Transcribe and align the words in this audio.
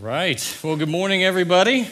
Right. 0.00 0.58
Well, 0.64 0.76
good 0.76 0.88
morning, 0.88 1.24
everybody. 1.24 1.86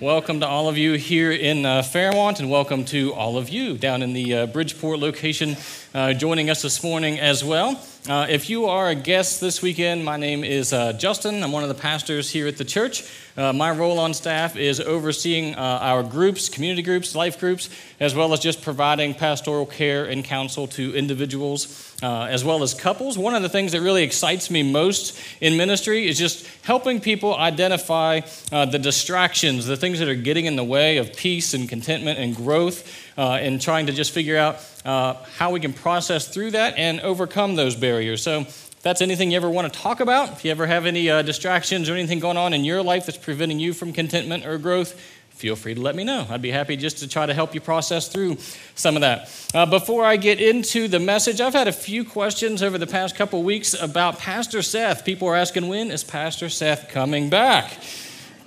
Welcome 0.00 0.40
to 0.40 0.46
all 0.46 0.70
of 0.70 0.78
you 0.78 0.94
here 0.94 1.30
in 1.30 1.66
uh, 1.66 1.82
Fairmont, 1.82 2.40
and 2.40 2.50
welcome 2.50 2.86
to 2.86 3.12
all 3.12 3.36
of 3.36 3.50
you 3.50 3.76
down 3.76 4.00
in 4.00 4.14
the 4.14 4.34
uh, 4.34 4.46
Bridgeport 4.46 4.98
location 4.98 5.58
uh, 5.92 6.14
joining 6.14 6.48
us 6.48 6.62
this 6.62 6.82
morning 6.82 7.20
as 7.20 7.44
well. 7.44 7.78
Uh, 8.08 8.26
if 8.30 8.48
you 8.48 8.64
are 8.64 8.88
a 8.88 8.94
guest 8.94 9.38
this 9.42 9.60
weekend, 9.60 10.02
my 10.02 10.16
name 10.16 10.44
is 10.44 10.72
uh, 10.72 10.94
Justin. 10.94 11.42
I'm 11.42 11.52
one 11.52 11.62
of 11.62 11.68
the 11.68 11.74
pastors 11.74 12.30
here 12.30 12.46
at 12.46 12.56
the 12.56 12.64
church. 12.64 13.04
Uh, 13.36 13.52
my 13.52 13.70
role 13.70 13.98
on 13.98 14.14
staff 14.14 14.56
is 14.56 14.80
overseeing 14.80 15.54
uh, 15.54 15.78
our 15.80 16.02
groups, 16.02 16.48
community 16.48 16.82
groups, 16.82 17.14
life 17.14 17.38
groups, 17.38 17.70
as 17.98 18.14
well 18.14 18.32
as 18.32 18.40
just 18.40 18.62
providing 18.62 19.14
pastoral 19.14 19.66
care 19.66 20.04
and 20.04 20.24
counsel 20.24 20.66
to 20.66 20.94
individuals 20.94 21.90
uh, 22.02 22.24
as 22.24 22.44
well 22.44 22.62
as 22.62 22.74
couples. 22.74 23.18
One 23.18 23.34
of 23.34 23.42
the 23.42 23.48
things 23.48 23.72
that 23.72 23.80
really 23.80 24.02
excites 24.02 24.50
me 24.50 24.62
most 24.62 25.18
in 25.40 25.56
ministry 25.56 26.08
is 26.08 26.18
just 26.18 26.46
helping 26.62 27.00
people 27.00 27.34
identify 27.36 28.20
uh, 28.52 28.66
the 28.66 28.78
distractions, 28.78 29.66
the 29.66 29.76
things 29.76 29.98
that 29.98 30.08
are 30.08 30.14
getting 30.14 30.46
in 30.46 30.56
the 30.56 30.64
way 30.64 30.96
of 30.96 31.14
peace 31.14 31.54
and 31.54 31.68
contentment 31.68 32.18
and 32.18 32.34
growth, 32.34 32.90
uh, 33.18 33.32
and 33.32 33.60
trying 33.60 33.86
to 33.86 33.92
just 33.92 34.12
figure 34.12 34.36
out 34.36 34.56
uh, 34.84 35.14
how 35.36 35.50
we 35.50 35.60
can 35.60 35.72
process 35.72 36.28
through 36.28 36.52
that 36.52 36.76
and 36.76 37.00
overcome 37.00 37.56
those 37.56 37.76
barriers. 37.76 38.22
So, 38.22 38.46
if 38.80 38.84
that's 38.84 39.02
anything 39.02 39.30
you 39.30 39.36
ever 39.36 39.50
want 39.50 39.70
to 39.70 39.78
talk 39.78 40.00
about, 40.00 40.32
if 40.32 40.42
you 40.42 40.50
ever 40.50 40.66
have 40.66 40.86
any 40.86 41.10
uh, 41.10 41.20
distractions 41.20 41.90
or 41.90 41.92
anything 41.92 42.18
going 42.18 42.38
on 42.38 42.54
in 42.54 42.64
your 42.64 42.82
life 42.82 43.04
that's 43.04 43.18
preventing 43.18 43.60
you 43.60 43.74
from 43.74 43.92
contentment 43.92 44.46
or 44.46 44.56
growth, 44.56 44.98
feel 45.28 45.54
free 45.54 45.74
to 45.74 45.80
let 45.82 45.94
me 45.94 46.02
know. 46.02 46.26
I'd 46.30 46.40
be 46.40 46.50
happy 46.50 46.78
just 46.78 46.96
to 47.00 47.06
try 47.06 47.26
to 47.26 47.34
help 47.34 47.54
you 47.54 47.60
process 47.60 48.08
through 48.08 48.38
some 48.76 48.96
of 48.96 49.02
that. 49.02 49.28
Uh, 49.52 49.66
before 49.66 50.02
I 50.02 50.16
get 50.16 50.40
into 50.40 50.88
the 50.88 50.98
message, 50.98 51.42
I've 51.42 51.52
had 51.52 51.68
a 51.68 51.72
few 51.72 52.06
questions 52.06 52.62
over 52.62 52.78
the 52.78 52.86
past 52.86 53.16
couple 53.16 53.42
weeks 53.42 53.74
about 53.74 54.18
Pastor 54.18 54.62
Seth. 54.62 55.04
People 55.04 55.28
are 55.28 55.36
asking, 55.36 55.68
when 55.68 55.90
is 55.90 56.02
Pastor 56.02 56.48
Seth 56.48 56.88
coming 56.88 57.28
back? 57.28 57.76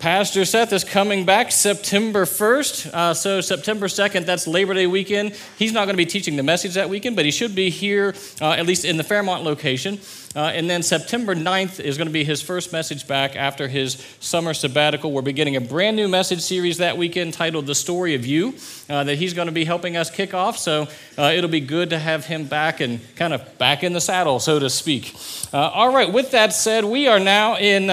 Pastor 0.03 0.43
Seth 0.43 0.73
is 0.73 0.83
coming 0.83 1.23
back 1.23 1.49
September 1.49 2.25
1st. 2.25 2.93
Uh, 2.93 3.13
so, 3.13 3.39
September 3.39 3.87
2nd, 3.87 4.25
that's 4.25 4.45
Labor 4.47 4.73
Day 4.73 4.85
weekend. 4.85 5.33
He's 5.57 5.71
not 5.71 5.85
going 5.85 5.93
to 5.93 5.97
be 5.97 6.05
teaching 6.05 6.35
the 6.35 6.43
message 6.43 6.73
that 6.73 6.89
weekend, 6.89 7.15
but 7.15 7.23
he 7.23 7.31
should 7.31 7.55
be 7.55 7.69
here, 7.69 8.13
uh, 8.41 8.51
at 8.51 8.65
least 8.65 8.83
in 8.83 8.97
the 8.97 9.03
Fairmont 9.05 9.45
location. 9.45 9.99
Uh, 10.35 10.51
and 10.53 10.69
then 10.69 10.81
September 10.81 11.35
9th 11.35 11.79
is 11.79 11.97
going 11.97 12.07
to 12.07 12.13
be 12.13 12.23
his 12.23 12.41
first 12.41 12.73
message 12.73 13.07
back 13.07 13.35
after 13.35 13.67
his 13.67 14.03
summer 14.19 14.53
sabbatical. 14.53 15.11
We're 15.11 15.21
beginning 15.21 15.55
a 15.55 15.61
brand 15.61 15.95
new 15.95 16.07
message 16.07 16.41
series 16.41 16.79
that 16.79 16.97
weekend 16.97 17.33
titled 17.33 17.67
The 17.67 17.75
Story 17.75 18.15
of 18.15 18.25
You 18.25 18.55
uh, 18.89 19.03
that 19.03 19.15
he's 19.15 19.33
going 19.33 19.45
to 19.45 19.53
be 19.53 19.63
helping 19.63 19.95
us 19.95 20.09
kick 20.09 20.33
off. 20.33 20.57
So 20.57 20.87
uh, 21.17 21.31
it'll 21.35 21.49
be 21.49 21.59
good 21.59 21.91
to 21.91 21.99
have 21.99 22.25
him 22.25 22.45
back 22.45 22.81
and 22.81 22.99
kind 23.15 23.33
of 23.33 23.57
back 23.57 23.83
in 23.83 23.93
the 23.93 24.01
saddle, 24.01 24.39
so 24.39 24.59
to 24.59 24.69
speak. 24.69 25.15
Uh, 25.53 25.59
all 25.59 25.93
right, 25.93 26.11
with 26.11 26.31
that 26.31 26.51
said, 26.51 26.83
we 26.83 27.07
are 27.07 27.19
now 27.19 27.57
in, 27.57 27.89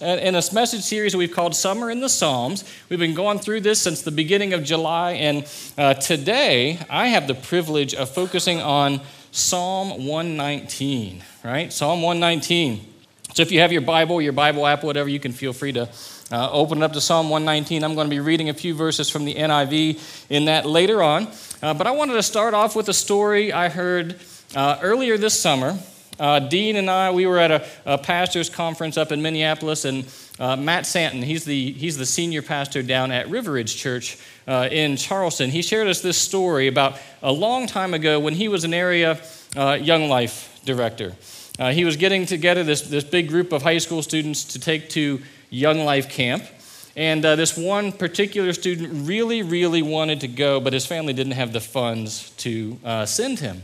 in 0.00 0.34
this 0.34 0.52
message 0.52 0.82
series 0.82 1.16
we've 1.16 1.32
called 1.32 1.54
Summer 1.54 1.90
in 1.90 2.00
the 2.00 2.08
Psalms. 2.08 2.64
We've 2.88 2.98
been 2.98 3.14
going 3.14 3.38
through 3.38 3.60
this 3.62 3.80
since 3.80 4.02
the 4.02 4.10
beginning 4.10 4.52
of 4.52 4.62
July, 4.62 5.12
and 5.12 5.48
uh, 5.78 5.94
today 5.94 6.78
I 6.90 7.08
have 7.08 7.26
the 7.26 7.34
privilege 7.34 7.94
of 7.94 8.10
focusing 8.10 8.60
on 8.60 9.00
Psalm 9.32 10.06
119, 10.06 11.22
right? 11.44 11.72
Psalm 11.72 12.02
119. 12.02 12.86
So 13.34 13.42
if 13.42 13.50
you 13.50 13.60
have 13.60 13.72
your 13.72 13.82
Bible, 13.82 14.20
your 14.20 14.32
Bible 14.32 14.66
app, 14.66 14.84
whatever, 14.84 15.08
you 15.08 15.20
can 15.20 15.32
feel 15.32 15.52
free 15.52 15.72
to 15.72 15.88
uh, 16.30 16.50
open 16.50 16.78
it 16.78 16.84
up 16.84 16.92
to 16.92 17.00
Psalm 17.00 17.30
119. 17.30 17.82
I'm 17.82 17.94
going 17.94 18.06
to 18.06 18.14
be 18.14 18.20
reading 18.20 18.48
a 18.50 18.54
few 18.54 18.74
verses 18.74 19.08
from 19.08 19.24
the 19.24 19.34
NIV 19.34 20.26
in 20.28 20.46
that 20.46 20.66
later 20.66 21.02
on. 21.02 21.28
Uh, 21.62 21.72
but 21.72 21.86
I 21.86 21.92
wanted 21.92 22.14
to 22.14 22.22
start 22.22 22.54
off 22.54 22.76
with 22.76 22.88
a 22.88 22.94
story 22.94 23.52
I 23.52 23.68
heard 23.68 24.18
uh, 24.54 24.78
earlier 24.82 25.16
this 25.16 25.38
summer. 25.38 25.78
Uh, 26.18 26.38
Dean 26.38 26.76
and 26.76 26.88
I, 26.88 27.10
we 27.10 27.26
were 27.26 27.38
at 27.38 27.50
a, 27.50 27.66
a 27.84 27.98
pastor's 27.98 28.48
conference 28.48 28.96
up 28.96 29.12
in 29.12 29.20
Minneapolis, 29.20 29.84
and 29.84 30.06
uh, 30.38 30.56
Matt 30.56 30.86
Santon, 30.86 31.22
he's 31.22 31.44
the, 31.44 31.72
he's 31.72 31.98
the 31.98 32.06
senior 32.06 32.40
pastor 32.40 32.82
down 32.82 33.10
at 33.10 33.28
Riveridge 33.28 33.76
Church 33.76 34.18
uh, 34.46 34.68
in 34.70 34.96
Charleston. 34.96 35.50
He 35.50 35.60
shared 35.60 35.88
us 35.88 36.00
this 36.00 36.16
story 36.16 36.68
about 36.68 36.98
a 37.22 37.32
long 37.32 37.66
time 37.66 37.92
ago 37.92 38.18
when 38.18 38.34
he 38.34 38.48
was 38.48 38.64
an 38.64 38.72
area 38.72 39.20
uh, 39.56 39.78
Young 39.80 40.08
Life 40.08 40.58
director. 40.64 41.12
Uh, 41.58 41.72
he 41.72 41.84
was 41.84 41.96
getting 41.96 42.24
together 42.24 42.64
this, 42.64 42.82
this 42.82 43.04
big 43.04 43.28
group 43.28 43.52
of 43.52 43.62
high 43.62 43.78
school 43.78 44.02
students 44.02 44.44
to 44.44 44.58
take 44.58 44.88
to 44.90 45.20
Young 45.50 45.80
Life 45.80 46.08
Camp. 46.08 46.44
And 46.96 47.22
uh, 47.26 47.36
this 47.36 47.58
one 47.58 47.92
particular 47.92 48.54
student 48.54 49.06
really, 49.06 49.42
really 49.42 49.82
wanted 49.82 50.20
to 50.20 50.28
go, 50.28 50.60
but 50.60 50.72
his 50.72 50.86
family 50.86 51.12
didn't 51.12 51.32
have 51.32 51.52
the 51.52 51.60
funds 51.60 52.30
to 52.38 52.78
send 53.04 53.40
him. 53.40 53.62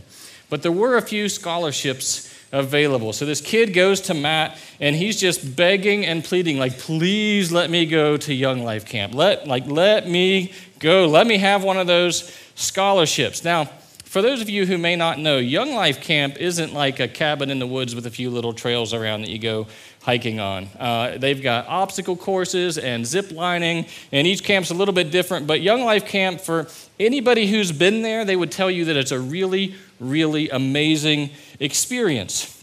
But 0.51 0.63
there 0.63 0.73
were 0.73 0.99
a 0.99 1.03
few 1.03 1.31
scholarships 1.31 2.32
available. 2.53 3.13
So 3.13 3.25
this 3.25 3.41
kid 3.41 3.73
goes 3.73 4.03
to 4.03 4.15
Matt 4.15 4.59
and 4.79 4.95
he's 4.95 5.19
just 5.19 5.57
begging 5.57 6.05
and 6.05 6.23
pleading 6.23 6.59
like 6.59 6.79
please 6.79 7.51
let 7.51 7.71
me 7.71 7.87
go 7.87 8.17
to 8.19 8.33
Young 8.35 8.63
Life 8.63 8.85
Camp. 8.85 9.15
Let 9.15 9.49
like 9.49 9.67
let 9.67 10.09
me 10.09 10.53
go. 10.79 11.07
Let 11.07 11.27
me 11.27 11.39
have 11.39 11.65
one 11.65 11.79
of 11.79 11.87
those 11.87 12.31
scholarships. 12.55 13.43
Now, 13.43 13.71
for 14.13 14.21
those 14.21 14.43
of 14.43 14.51
you 14.51 14.67
who 14.67 14.77
may 14.77 14.95
not 14.95 15.19
know, 15.19 15.39
Young 15.39 15.73
Life 15.73 16.03
Camp 16.03 16.37
isn't 16.37 16.75
like 16.75 17.01
a 17.01 17.09
cabin 17.09 17.49
in 17.49 17.59
the 17.59 17.67
woods 17.67 17.95
with 17.95 18.05
a 18.05 18.11
few 18.11 18.29
little 18.29 18.53
trails 18.53 18.93
around 18.93 19.23
that 19.23 19.31
you 19.31 19.39
go 19.39 19.67
hiking 20.03 20.39
on. 20.39 20.69
Uh, 20.79 21.17
they've 21.17 21.43
got 21.43 21.67
obstacle 21.67 22.15
courses 22.15 22.77
and 22.77 23.07
zip 23.07 23.33
lining, 23.33 23.87
and 24.13 24.27
each 24.27 24.45
camp's 24.45 24.71
a 24.71 24.75
little 24.75 24.93
bit 24.93 25.11
different. 25.11 25.47
But 25.47 25.63
Young 25.63 25.83
Life 25.83 26.05
Camp, 26.05 26.43
for 26.43 26.69
anybody 27.01 27.47
who's 27.47 27.73
been 27.73 28.03
there, 28.03 28.27
they 28.27 28.37
would 28.37 28.53
tell 28.53 28.71
you 28.71 28.85
that 28.85 28.99
it's 28.99 29.13
a 29.13 29.19
really, 29.19 29.77
really 29.99 30.51
amazing 30.51 31.31
experience. 31.59 32.63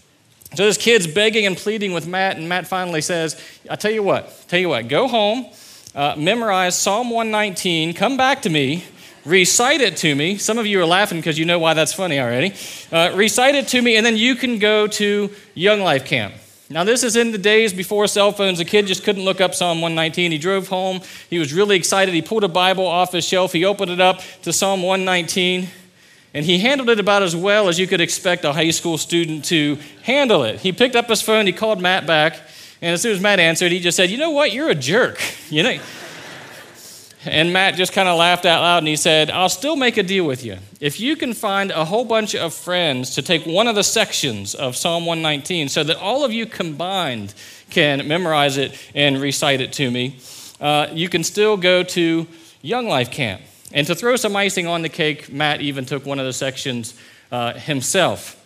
So 0.53 0.67
this 0.67 0.77
kid's 0.77 1.07
begging 1.07 1.47
and 1.47 1.57
pleading 1.57 1.93
with 1.93 2.05
Matt, 2.05 2.37
and 2.37 2.47
Matt 2.47 2.67
finally 2.67 3.01
says, 3.01 3.43
I 3.67 3.75
tell 3.75 3.91
you 3.91 4.03
what, 4.03 4.45
tell 4.49 4.59
you 4.59 4.69
what, 4.69 4.87
go 4.87 5.07
home, 5.07 5.47
uh, 5.95 6.13
memorize 6.15 6.77
Psalm 6.77 7.09
119, 7.09 7.95
come 7.95 8.17
back 8.17 8.43
to 8.43 8.51
me, 8.51 8.83
recite 9.29 9.81
it 9.81 9.97
to 9.97 10.13
me. 10.15 10.37
Some 10.37 10.57
of 10.57 10.65
you 10.65 10.81
are 10.81 10.85
laughing 10.85 11.19
because 11.19 11.37
you 11.37 11.45
know 11.45 11.59
why 11.59 11.73
that's 11.73 11.93
funny 11.93 12.19
already. 12.19 12.53
Uh, 12.91 13.11
recite 13.15 13.55
it 13.55 13.67
to 13.69 13.81
me, 13.81 13.95
and 13.95 14.05
then 14.05 14.17
you 14.17 14.35
can 14.35 14.59
go 14.59 14.87
to 14.87 15.29
Young 15.53 15.81
Life 15.81 16.05
Camp. 16.05 16.33
Now, 16.71 16.83
this 16.83 17.03
is 17.03 17.15
in 17.15 17.31
the 17.31 17.39
days 17.39 17.73
before 17.73 18.05
cell 18.07 18.31
phones. 18.31 18.59
A 18.59 18.65
kid 18.65 18.85
just 18.85 19.03
couldn't 19.03 19.23
look 19.23 19.41
up 19.41 19.55
Psalm 19.55 19.81
119. 19.81 20.31
He 20.31 20.37
drove 20.37 20.67
home. 20.67 21.01
He 21.29 21.39
was 21.39 21.51
really 21.51 21.75
excited. 21.75 22.13
He 22.13 22.21
pulled 22.21 22.43
a 22.43 22.47
Bible 22.47 22.85
off 22.85 23.11
his 23.11 23.25
shelf. 23.25 23.53
He 23.53 23.65
opened 23.65 23.91
it 23.91 23.99
up 23.99 24.21
to 24.43 24.53
Psalm 24.53 24.83
119, 24.83 25.67
and 26.35 26.45
he 26.45 26.59
handled 26.59 26.89
it 26.89 26.99
about 26.99 27.23
as 27.23 27.35
well 27.35 27.69
as 27.69 27.79
you 27.79 27.87
could 27.87 28.01
expect 28.01 28.45
a 28.45 28.53
high 28.53 28.69
school 28.69 28.97
student 28.97 29.45
to 29.45 29.79
handle 30.03 30.43
it. 30.43 30.59
He 30.59 30.71
picked 30.71 30.95
up 30.95 31.07
his 31.07 31.23
phone. 31.23 31.47
He 31.47 31.53
called 31.53 31.81
Matt 31.81 32.05
back, 32.05 32.39
and 32.81 32.93
as 32.93 33.01
soon 33.01 33.13
as 33.13 33.21
Matt 33.21 33.39
answered, 33.39 33.71
he 33.71 33.79
just 33.79 33.97
said, 33.97 34.11
"You 34.11 34.17
know 34.17 34.29
what? 34.29 34.51
You're 34.51 34.69
a 34.69 34.75
jerk. 34.75 35.19
You 35.49 35.63
know." 35.63 35.79
And 37.25 37.51
Matt 37.51 37.75
just 37.75 37.91
kind 37.91 38.07
of 38.07 38.17
laughed 38.17 38.45
out 38.45 38.61
loud 38.61 38.77
and 38.77 38.87
he 38.87 38.95
said, 38.95 39.29
I'll 39.29 39.49
still 39.49 39.75
make 39.75 39.97
a 39.97 40.03
deal 40.03 40.25
with 40.25 40.45
you. 40.45 40.57
If 40.79 41.01
you 41.01 41.17
can 41.17 41.33
find 41.33 41.69
a 41.71 41.83
whole 41.83 42.05
bunch 42.05 42.33
of 42.33 42.53
friends 42.53 43.15
to 43.15 43.21
take 43.21 43.45
one 43.45 43.67
of 43.67 43.75
the 43.75 43.83
sections 43.83 44.55
of 44.55 44.77
Psalm 44.77 45.05
119 45.05 45.67
so 45.67 45.83
that 45.83 45.97
all 45.97 46.23
of 46.23 46.31
you 46.31 46.45
combined 46.45 47.33
can 47.69 48.07
memorize 48.07 48.55
it 48.55 48.77
and 48.95 49.19
recite 49.19 49.59
it 49.59 49.73
to 49.73 49.91
me, 49.91 50.17
uh, 50.61 50.87
you 50.93 51.09
can 51.09 51.23
still 51.23 51.57
go 51.57 51.83
to 51.83 52.25
Young 52.61 52.87
Life 52.87 53.11
Camp. 53.11 53.41
And 53.73 53.85
to 53.87 53.95
throw 53.95 54.15
some 54.15 54.35
icing 54.35 54.65
on 54.65 54.81
the 54.81 54.89
cake, 54.89 55.31
Matt 55.31 55.61
even 55.61 55.85
took 55.85 56.05
one 56.05 56.19
of 56.19 56.25
the 56.25 56.33
sections 56.33 56.93
uh, 57.31 57.53
himself. 57.53 58.37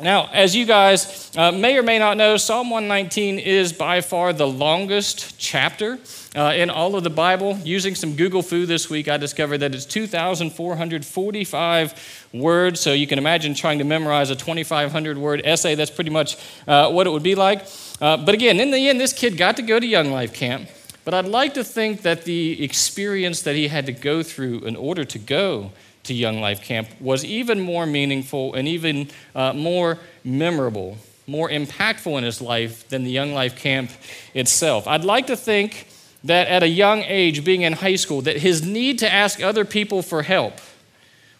Now, 0.00 0.30
as 0.32 0.56
you 0.56 0.64
guys 0.64 1.30
uh, 1.36 1.52
may 1.52 1.76
or 1.76 1.82
may 1.82 1.98
not 1.98 2.16
know, 2.16 2.36
Psalm 2.36 2.70
119 2.70 3.38
is 3.38 3.72
by 3.72 4.00
far 4.00 4.32
the 4.32 4.46
longest 4.46 5.38
chapter 5.38 5.98
uh, 6.36 6.52
in 6.54 6.68
all 6.70 6.94
of 6.96 7.04
the 7.04 7.10
Bible. 7.10 7.58
Using 7.64 7.94
some 7.94 8.16
Google 8.16 8.42
Fu 8.42 8.66
this 8.66 8.90
week, 8.90 9.08
I 9.08 9.16
discovered 9.16 9.58
that 9.58 9.72
it's 9.74 9.86
2,445 9.86 12.28
words. 12.32 12.80
So 12.80 12.92
you 12.92 13.06
can 13.06 13.18
imagine 13.18 13.54
trying 13.54 13.78
to 13.78 13.84
memorize 13.84 14.30
a 14.30 14.36
2,500 14.36 15.18
word 15.18 15.42
essay. 15.44 15.74
That's 15.74 15.90
pretty 15.90 16.10
much 16.10 16.36
uh, 16.66 16.90
what 16.90 17.06
it 17.06 17.10
would 17.10 17.22
be 17.22 17.34
like. 17.34 17.66
Uh, 18.00 18.16
but 18.16 18.34
again, 18.34 18.58
in 18.60 18.70
the 18.70 18.88
end, 18.88 18.98
this 19.00 19.12
kid 19.12 19.36
got 19.36 19.56
to 19.56 19.62
go 19.62 19.78
to 19.80 19.86
Young 19.86 20.10
Life 20.10 20.32
Camp. 20.32 20.68
But 21.04 21.14
I'd 21.14 21.26
like 21.26 21.54
to 21.54 21.64
think 21.64 22.02
that 22.02 22.24
the 22.24 22.62
experience 22.62 23.42
that 23.42 23.56
he 23.56 23.68
had 23.68 23.86
to 23.86 23.92
go 23.92 24.22
through 24.22 24.60
in 24.60 24.76
order 24.76 25.04
to 25.04 25.18
go 25.18 25.72
to 26.04 26.14
Young 26.14 26.40
Life 26.40 26.62
Camp 26.62 26.88
was 27.00 27.24
even 27.24 27.60
more 27.60 27.86
meaningful 27.86 28.54
and 28.54 28.68
even 28.68 29.08
uh, 29.34 29.52
more 29.52 29.98
memorable, 30.24 30.98
more 31.26 31.48
impactful 31.48 32.16
in 32.16 32.24
his 32.24 32.40
life 32.40 32.88
than 32.88 33.04
the 33.04 33.10
Young 33.10 33.32
Life 33.32 33.56
Camp 33.56 33.90
itself. 34.34 34.86
I'd 34.86 35.04
like 35.04 35.26
to 35.28 35.36
think 35.36 35.86
that 36.24 36.48
at 36.48 36.62
a 36.62 36.68
young 36.68 37.02
age, 37.02 37.44
being 37.44 37.62
in 37.62 37.74
high 37.74 37.96
school, 37.96 38.22
that 38.22 38.38
his 38.38 38.64
need 38.64 38.98
to 38.98 39.12
ask 39.12 39.42
other 39.42 39.64
people 39.64 40.02
for 40.02 40.22
help 40.22 40.54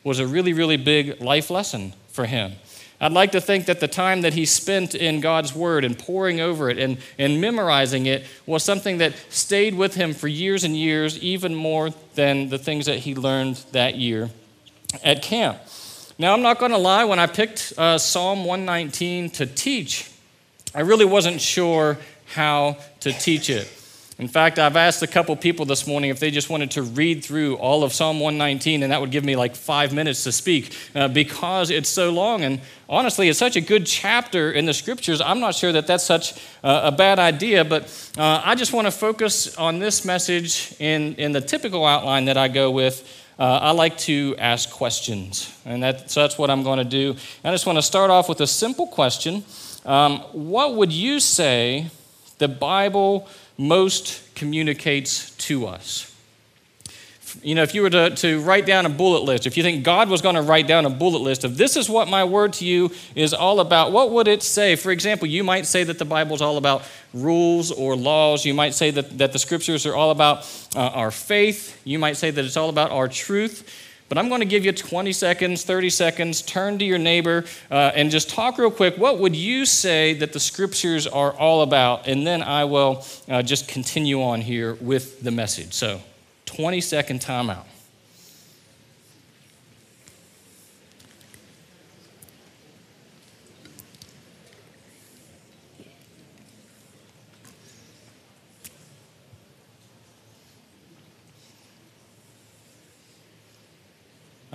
was 0.03 0.19
a 0.19 0.27
really, 0.27 0.53
really 0.53 0.77
big 0.77 1.21
life 1.21 1.51
lesson 1.51 1.93
for 2.09 2.27
him. 2.27 2.53
I'd 3.03 3.13
like 3.13 3.33
to 3.33 3.41
think 3.41 3.65
that 3.67 3.81
the 3.81 3.89
time 3.89 4.23
that 4.23 4.35
he 4.35 4.45
spent 4.45 4.95
in 4.95 5.21
God's 5.21 5.55
Word 5.55 5.85
and 5.85 5.99
poring 5.99 6.41
over 6.41 6.69
it 6.69 6.79
and, 6.79 6.99
and 7.19 7.41
memorizing 7.41 8.05
it 8.05 8.27
was 8.45 8.63
something 8.63 8.99
that 8.99 9.15
stayed 9.31 9.75
with 9.75 9.95
him 9.95 10.13
for 10.13 10.29
years 10.29 10.65
and 10.65 10.77
years, 10.77 11.19
even 11.23 11.55
more 11.55 11.91
than 12.15 12.51
the 12.51 12.59
things 12.59 12.85
that 12.87 12.99
he 12.99 13.15
learned 13.15 13.57
that 13.73 13.97
year 13.97 14.29
at 15.03 15.23
camp. 15.23 15.59
Now, 16.19 16.35
I'm 16.35 16.43
not 16.43 16.59
going 16.59 16.73
to 16.73 16.79
lie, 16.79 17.05
when 17.05 17.19
I 17.19 17.27
picked 17.27 17.73
uh, 17.79 17.97
Psalm 17.97 18.45
119 18.45 19.31
to 19.31 19.47
teach, 19.47 20.11
I 20.75 20.81
really 20.81 21.07
wasn't 21.07 21.41
sure 21.41 21.97
how 22.27 22.77
to 23.01 23.13
teach 23.13 23.49
it. 23.49 23.67
In 24.21 24.29
fact, 24.29 24.59
I've 24.59 24.77
asked 24.77 25.03
a 25.03 25.07
couple 25.07 25.35
people 25.35 25.65
this 25.65 25.87
morning 25.87 26.11
if 26.11 26.21
they 26.21 26.31
just 26.31 26.51
wanted 26.51 26.73
to 26.73 26.83
read 26.83 27.25
through 27.25 27.57
all 27.57 27.83
of 27.83 27.95
Psalm 27.95 28.21
119, 28.21 28.83
and 28.83 28.93
that 28.93 29.01
would 29.01 29.11
give 29.11 29.25
me 29.25 29.35
like 29.35 29.57
five 29.57 29.95
minutes 29.95 30.25
to 30.25 30.33
speak 30.33 30.77
uh, 30.95 31.09
because 31.09 31.71
it's 31.71 31.89
so 31.89 32.11
long. 32.11 32.43
And 32.43 32.61
honestly, 32.87 33.31
it's 33.31 33.39
such 33.39 33.57
a 33.57 33.63
good 33.63 33.87
chapter 33.87 34.53
in 34.53 34.67
the 34.67 34.75
scriptures. 34.75 35.23
I'm 35.23 35.41
not 35.41 35.55
sure 35.55 35.73
that 35.73 35.87
that's 35.87 36.05
such 36.05 36.35
uh, 36.63 36.83
a 36.85 36.93
bad 36.93 37.19
idea, 37.19 37.65
but 37.65 37.85
uh, 38.19 38.43
I 38.45 38.57
just 38.57 38.75
want 38.75 38.87
to 38.87 38.91
focus 38.91 39.57
on 39.57 39.79
this 39.79 40.05
message 40.05 40.75
in, 40.79 41.15
in 41.15 41.33
the 41.33 41.41
typical 41.41 41.87
outline 41.87 42.27
that 42.27 42.37
I 42.37 42.49
go 42.49 42.71
with. 42.71 43.09
Uh, 43.39 43.45
I 43.63 43.71
like 43.71 43.97
to 44.01 44.37
ask 44.39 44.71
questions, 44.71 45.51
and 45.65 45.83
that, 45.83 46.11
so 46.11 46.21
that's 46.21 46.37
what 46.37 46.51
I'm 46.51 46.63
going 46.63 46.77
to 46.77 46.85
do. 46.85 47.17
I 47.43 47.53
just 47.53 47.65
want 47.65 47.79
to 47.79 47.83
start 47.83 48.11
off 48.11 48.29
with 48.29 48.43
a 48.43 48.47
simple 48.47 48.87
question 48.87 49.45
um, 49.87 50.19
What 50.33 50.75
would 50.75 50.93
you 50.93 51.21
say 51.21 51.87
the 52.37 52.49
Bible 52.49 53.29
most 53.61 54.35
communicates 54.35 55.33
to 55.37 55.67
us. 55.67 56.07
You 57.43 57.55
know, 57.55 57.63
if 57.63 57.75
you 57.75 57.83
were 57.83 57.91
to, 57.91 58.09
to 58.09 58.41
write 58.41 58.65
down 58.65 58.87
a 58.87 58.89
bullet 58.89 59.23
list, 59.23 59.47
if 59.47 59.59
you 59.59 59.63
think 59.63 59.85
God 59.85 60.09
was 60.09 60.23
going 60.23 60.35
to 60.35 60.43
write 60.43 60.67
down 60.67 60.87
a 60.87 60.91
bullet 60.91 61.21
list 61.21 61.45
of 61.45 61.59
this 61.59 61.77
is 61.77 61.89
what 61.89 62.09
my 62.09 62.25
word 62.25 62.55
to 62.55 62.65
you 62.65 62.91
is 63.15 63.35
all 63.35 63.61
about, 63.61 63.93
what 63.93 64.13
would 64.13 64.29
it 64.29 64.43
say? 64.43 64.77
For 64.77 64.91
example, 64.91 65.29
you 65.29 65.45
might 65.45 65.67
say 65.67 65.85
that 65.85 65.99
the 65.99 66.07
Bible 66.07 66.35
is 66.35 66.41
all 66.41 66.57
about 66.57 66.83
rules 67.13 67.71
or 67.71 67.97
laws. 67.97 68.47
You 68.47 68.55
might 68.55 68.73
say 68.73 68.91
that, 68.93 69.19
that 69.19 69.33
the 69.33 69.39
scriptures 69.39 69.85
are 69.85 69.95
all 69.95 70.11
about 70.11 70.39
uh, 70.75 70.81
our 70.81 71.11
faith. 71.11 71.79
You 71.85 71.99
might 71.99 72.17
say 72.17 72.31
that 72.31 72.43
it's 72.43 72.57
all 72.57 72.71
about 72.71 72.91
our 72.91 73.09
truth. 73.09 73.90
But 74.11 74.19
I'm 74.19 74.29
going 74.29 74.41
to 74.41 74.47
give 74.47 74.65
you 74.65 74.73
20 74.73 75.13
seconds, 75.13 75.63
30 75.63 75.89
seconds. 75.89 76.43
Turn 76.43 76.81
to 76.81 76.85
your 76.85 76.99
neighbor 76.99 77.45
uh, 77.71 77.93
and 77.95 78.11
just 78.11 78.29
talk 78.29 78.59
real 78.59 78.73
quick. 78.73 78.99
What 78.99 79.21
would 79.21 79.37
you 79.37 79.65
say 79.65 80.15
that 80.15 80.33
the 80.33 80.41
scriptures 80.41 81.07
are 81.07 81.33
all 81.33 81.63
about? 81.63 82.09
And 82.09 82.27
then 82.27 82.43
I 82.43 82.65
will 82.65 83.05
uh, 83.29 83.43
just 83.43 83.69
continue 83.69 84.21
on 84.21 84.41
here 84.41 84.75
with 84.75 85.23
the 85.23 85.31
message. 85.31 85.75
So, 85.75 86.01
20 86.47 86.81
second 86.81 87.21
timeout. 87.21 87.70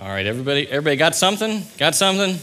All 0.06 0.12
right, 0.12 0.24
everybody, 0.24 0.68
everybody 0.68 0.94
got 0.94 1.16
something? 1.16 1.64
Got 1.78 1.96
something? 1.96 2.38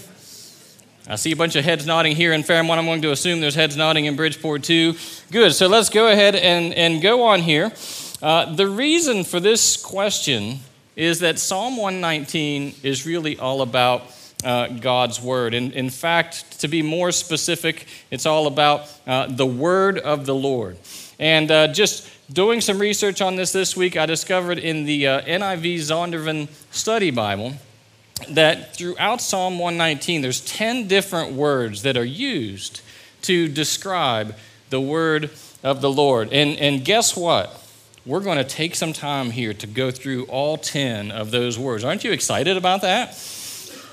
I 1.08 1.16
see 1.16 1.32
a 1.32 1.36
bunch 1.38 1.56
of 1.56 1.64
heads 1.64 1.86
nodding 1.86 2.14
here 2.14 2.34
in 2.34 2.44
Fairmont. 2.44 2.78
I'm 2.78 2.86
going 2.86 3.02
to 3.04 3.12
assume 3.14 3.40
there's 3.40 3.56
heads 3.56 3.78
nodding 3.78 4.04
in 4.04 4.18
Bridgeport 4.18 4.64
too. 4.64 4.96
Good. 5.32 5.54
So 5.54 5.68
let's 5.68 5.88
go 5.88 6.12
ahead 6.12 6.36
and, 6.36 6.74
and 6.74 7.02
go 7.02 7.24
on 7.24 7.40
here. 7.40 7.72
Uh, 8.22 8.54
the 8.54 8.68
reason 8.68 9.24
for 9.24 9.40
this 9.40 9.82
question 9.82 10.60
is 10.98 11.20
that 11.20 11.40
Psalm 11.40 11.78
119 11.78 12.76
is 12.84 13.06
really 13.06 13.40
all 13.40 13.62
about 13.62 14.12
uh, 14.44 14.68
God's 14.68 15.22
Word. 15.22 15.54
And 15.54 15.72
in 15.72 15.90
fact, 15.90 16.60
to 16.60 16.68
be 16.68 16.82
more 16.82 17.14
specific, 17.14 17.88
it's 18.12 18.26
all 18.26 18.48
about 18.48 18.92
uh, 19.08 19.28
the 19.28 19.48
Word 19.48 19.98
of 20.00 20.26
the 20.26 20.36
Lord. 20.36 20.76
And 21.24 21.50
uh, 21.52 21.68
just 21.70 22.10
doing 22.34 22.60
some 22.60 22.80
research 22.80 23.22
on 23.22 23.38
this 23.38 23.54
this 23.54 23.78
week, 23.78 23.96
I 23.96 24.06
discovered 24.06 24.60
in 24.60 24.84
the 24.84 25.08
uh, 25.08 25.22
NIV 25.22 25.76
Zondervan 25.76 26.50
Study 26.70 27.12
Bible 27.12 27.54
that 28.28 28.76
throughout 28.76 29.22
Psalm 29.22 29.58
119, 29.58 30.22
there's 30.22 30.42
10 30.42 30.90
different 30.90 31.32
words 31.32 31.84
that 31.84 31.96
are 31.96 32.04
used 32.04 32.82
to 33.22 33.48
describe 33.48 34.36
the 34.70 34.82
word 34.82 35.32
of 35.64 35.80
the 35.80 35.90
Lord. 35.90 36.28
And, 36.34 36.60
and 36.60 36.84
guess 36.84 37.16
what? 37.16 37.58
We're 38.06 38.20
going 38.20 38.38
to 38.38 38.44
take 38.44 38.76
some 38.76 38.92
time 38.92 39.32
here 39.32 39.54
to 39.54 39.66
go 39.66 39.92
through 39.92 40.26
all 40.26 40.58
10 40.58 41.10
of 41.10 41.32
those 41.32 41.58
words. 41.58 41.86
Aren't 41.86 42.04
you 42.04 42.12
excited 42.12 42.58
about 42.58 42.82
that? 42.82 43.14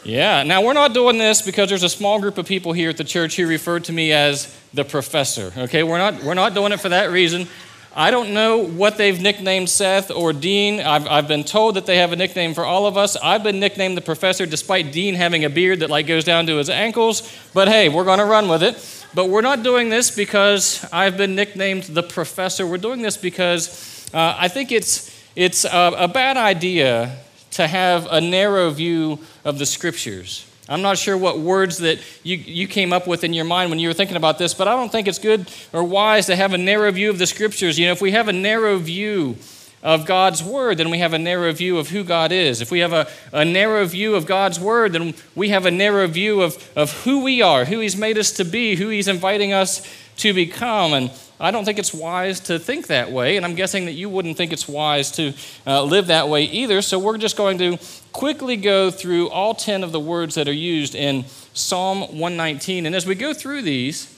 Yeah. 0.04 0.42
Now, 0.42 0.62
we're 0.62 0.72
not 0.72 0.94
doing 0.94 1.18
this 1.18 1.42
because 1.42 1.68
there's 1.68 1.82
a 1.82 1.88
small 1.88 2.20
group 2.20 2.38
of 2.38 2.46
people 2.46 2.72
here 2.72 2.88
at 2.90 2.96
the 2.96 3.04
church 3.04 3.36
who 3.36 3.46
refer 3.46 3.80
to 3.80 3.92
me 3.92 4.12
as 4.12 4.56
the 4.72 4.84
professor. 4.84 5.52
Okay? 5.56 5.82
We're 5.82 5.98
not, 5.98 6.22
we're 6.22 6.34
not 6.34 6.54
doing 6.54 6.72
it 6.72 6.80
for 6.80 6.88
that 6.88 7.10
reason. 7.10 7.46
I 7.94 8.12
don't 8.12 8.32
know 8.32 8.58
what 8.58 8.96
they've 8.96 9.20
nicknamed 9.20 9.68
Seth 9.68 10.10
or 10.12 10.32
Dean. 10.32 10.80
I've, 10.80 11.08
I've 11.08 11.28
been 11.28 11.42
told 11.42 11.74
that 11.74 11.86
they 11.86 11.98
have 11.98 12.12
a 12.12 12.16
nickname 12.16 12.54
for 12.54 12.64
all 12.64 12.86
of 12.86 12.96
us. 12.96 13.16
I've 13.16 13.42
been 13.42 13.58
nicknamed 13.58 13.96
the 13.96 14.00
professor 14.00 14.46
despite 14.46 14.92
Dean 14.92 15.14
having 15.16 15.44
a 15.44 15.50
beard 15.50 15.80
that 15.80 15.90
like 15.90 16.06
goes 16.06 16.24
down 16.24 16.46
to 16.46 16.56
his 16.56 16.70
ankles. 16.70 17.36
But 17.52 17.68
hey, 17.68 17.88
we're 17.88 18.04
going 18.04 18.20
to 18.20 18.24
run 18.24 18.48
with 18.48 18.62
it. 18.62 19.06
But 19.12 19.28
we're 19.28 19.40
not 19.40 19.64
doing 19.64 19.88
this 19.88 20.08
because 20.10 20.86
I've 20.92 21.16
been 21.16 21.34
nicknamed 21.34 21.82
the 21.84 22.04
professor. 22.04 22.64
We're 22.64 22.78
doing 22.78 23.02
this 23.02 23.16
because 23.16 24.08
uh, 24.14 24.36
I 24.38 24.46
think 24.46 24.70
it's, 24.70 25.10
it's 25.34 25.64
a, 25.64 25.92
a 25.98 26.08
bad 26.08 26.36
idea 26.36 27.18
to 27.52 27.66
have 27.66 28.06
a 28.10 28.20
narrow 28.20 28.70
view 28.70 29.18
of 29.44 29.58
the 29.58 29.66
scriptures. 29.66 30.46
I'm 30.68 30.82
not 30.82 30.98
sure 30.98 31.16
what 31.18 31.40
words 31.40 31.78
that 31.78 31.98
you, 32.22 32.36
you 32.36 32.68
came 32.68 32.92
up 32.92 33.08
with 33.08 33.24
in 33.24 33.32
your 33.32 33.44
mind 33.44 33.70
when 33.70 33.80
you 33.80 33.88
were 33.88 33.94
thinking 33.94 34.16
about 34.16 34.38
this, 34.38 34.54
but 34.54 34.68
I 34.68 34.76
don't 34.76 34.92
think 34.92 35.08
it's 35.08 35.18
good 35.18 35.50
or 35.72 35.82
wise 35.82 36.26
to 36.26 36.36
have 36.36 36.54
a 36.54 36.58
narrow 36.58 36.92
view 36.92 37.10
of 37.10 37.18
the 37.18 37.26
scriptures. 37.26 37.76
You 37.76 37.86
know, 37.86 37.92
if 37.92 38.00
we 38.00 38.12
have 38.12 38.28
a 38.28 38.32
narrow 38.32 38.78
view 38.78 39.36
of 39.82 40.06
God's 40.06 40.44
word, 40.44 40.78
then 40.78 40.90
we 40.90 40.98
have 40.98 41.12
a 41.12 41.18
narrow 41.18 41.52
view 41.52 41.78
of 41.78 41.88
who 41.88 42.04
God 42.04 42.30
is. 42.30 42.60
If 42.60 42.70
we 42.70 42.80
have 42.80 42.92
a, 42.92 43.08
a 43.32 43.44
narrow 43.44 43.84
view 43.84 44.14
of 44.14 44.26
God's 44.26 44.60
word, 44.60 44.92
then 44.92 45.14
we 45.34 45.48
have 45.48 45.66
a 45.66 45.70
narrow 45.70 46.06
view 46.06 46.42
of, 46.42 46.70
of 46.76 46.92
who 47.04 47.24
we 47.24 47.42
are, 47.42 47.64
who 47.64 47.80
He's 47.80 47.96
made 47.96 48.18
us 48.18 48.30
to 48.32 48.44
be, 48.44 48.76
who 48.76 48.90
He's 48.90 49.08
inviting 49.08 49.52
us 49.52 49.82
to 50.18 50.32
become. 50.32 50.92
And 50.92 51.10
I 51.40 51.50
don't 51.50 51.64
think 51.64 51.78
it's 51.78 51.94
wise 51.94 52.38
to 52.40 52.58
think 52.58 52.88
that 52.88 53.10
way, 53.10 53.38
and 53.38 53.46
I'm 53.46 53.54
guessing 53.54 53.86
that 53.86 53.92
you 53.92 54.10
wouldn't 54.10 54.36
think 54.36 54.52
it's 54.52 54.68
wise 54.68 55.10
to 55.12 55.32
uh, 55.66 55.82
live 55.82 56.08
that 56.08 56.28
way 56.28 56.44
either. 56.44 56.82
So 56.82 56.98
we're 56.98 57.16
just 57.16 57.36
going 57.36 57.56
to 57.58 57.78
quickly 58.12 58.56
go 58.56 58.90
through 58.90 59.30
all 59.30 59.54
10 59.54 59.82
of 59.82 59.90
the 59.90 60.00
words 60.00 60.34
that 60.34 60.48
are 60.48 60.52
used 60.52 60.94
in 60.94 61.24
Psalm 61.54 62.00
119. 62.00 62.84
And 62.84 62.94
as 62.94 63.06
we 63.06 63.14
go 63.14 63.32
through 63.32 63.62
these, 63.62 64.14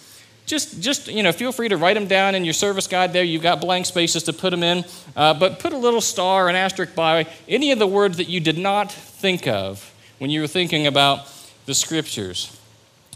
just, 0.47 0.81
just 0.81 1.07
you 1.07 1.23
know, 1.23 1.31
feel 1.31 1.53
free 1.53 1.69
to 1.69 1.77
write 1.77 1.95
them 1.95 2.09
down 2.09 2.35
in 2.35 2.45
your 2.45 2.55
service 2.55 2.89
guide 2.89 3.13
there. 3.13 3.23
You've 3.23 3.43
got 3.43 3.61
blank 3.61 3.87
spaces 3.87 4.25
to 4.25 4.33
put 4.33 4.51
them 4.51 4.65
in, 4.65 4.85
uh, 5.15 5.35
but 5.35 5.61
put 5.61 5.73
a 5.73 5.79
little 5.79 6.01
star, 6.01 6.49
an 6.49 6.57
asterisk 6.57 6.95
by 6.97 7.29
any 7.49 7.71
of 7.71 7.79
the 7.79 7.87
words 7.87 8.17
that 8.17 8.29
you 8.29 8.41
did 8.41 8.59
not 8.59 8.91
think 8.91 9.47
of 9.47 9.95
when 10.19 10.31
you 10.31 10.41
were 10.41 10.49
thinking 10.49 10.89
about 10.89 11.29
the 11.67 11.75
scriptures. 11.75 12.59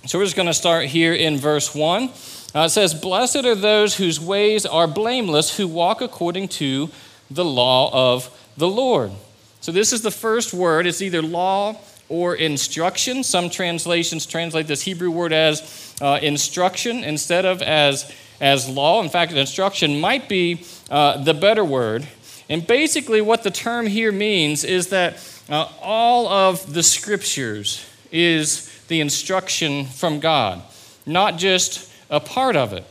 So 0.06 0.18
we're 0.18 0.24
just 0.24 0.36
going 0.36 0.46
to 0.46 0.54
start 0.54 0.86
here 0.86 1.12
in 1.12 1.36
verse 1.36 1.74
1. 1.74 2.10
Uh, 2.54 2.60
it 2.60 2.70
says, 2.70 2.94
Blessed 2.94 3.44
are 3.44 3.54
those 3.54 3.96
whose 3.96 4.20
ways 4.20 4.64
are 4.64 4.86
blameless, 4.86 5.56
who 5.56 5.68
walk 5.68 6.00
according 6.00 6.48
to 6.48 6.90
the 7.30 7.44
law 7.44 8.14
of 8.14 8.30
the 8.56 8.68
Lord. 8.68 9.12
So 9.60 9.72
this 9.72 9.92
is 9.92 10.02
the 10.02 10.10
first 10.10 10.54
word. 10.54 10.86
It's 10.86 11.02
either 11.02 11.22
law 11.22 11.76
or 12.08 12.34
instruction. 12.34 13.24
Some 13.24 13.50
translations 13.50 14.26
translate 14.26 14.66
this 14.66 14.82
Hebrew 14.82 15.10
word 15.10 15.32
as 15.32 15.94
uh, 16.00 16.18
instruction 16.22 17.02
instead 17.02 17.44
of 17.44 17.62
as, 17.62 18.12
as 18.40 18.68
law. 18.68 19.02
In 19.02 19.08
fact, 19.08 19.32
instruction 19.32 20.00
might 20.00 20.28
be 20.28 20.64
uh, 20.90 21.22
the 21.22 21.34
better 21.34 21.64
word. 21.64 22.06
And 22.48 22.64
basically, 22.66 23.20
what 23.20 23.42
the 23.42 23.50
term 23.50 23.86
here 23.86 24.12
means 24.12 24.62
is 24.62 24.88
that 24.88 25.18
uh, 25.48 25.68
all 25.82 26.28
of 26.28 26.72
the 26.72 26.82
scriptures 26.82 27.84
is 28.12 28.72
the 28.86 29.00
instruction 29.00 29.86
from 29.86 30.20
God, 30.20 30.62
not 31.04 31.38
just 31.38 31.90
a 32.10 32.20
part 32.20 32.56
of 32.56 32.72
it. 32.72 32.84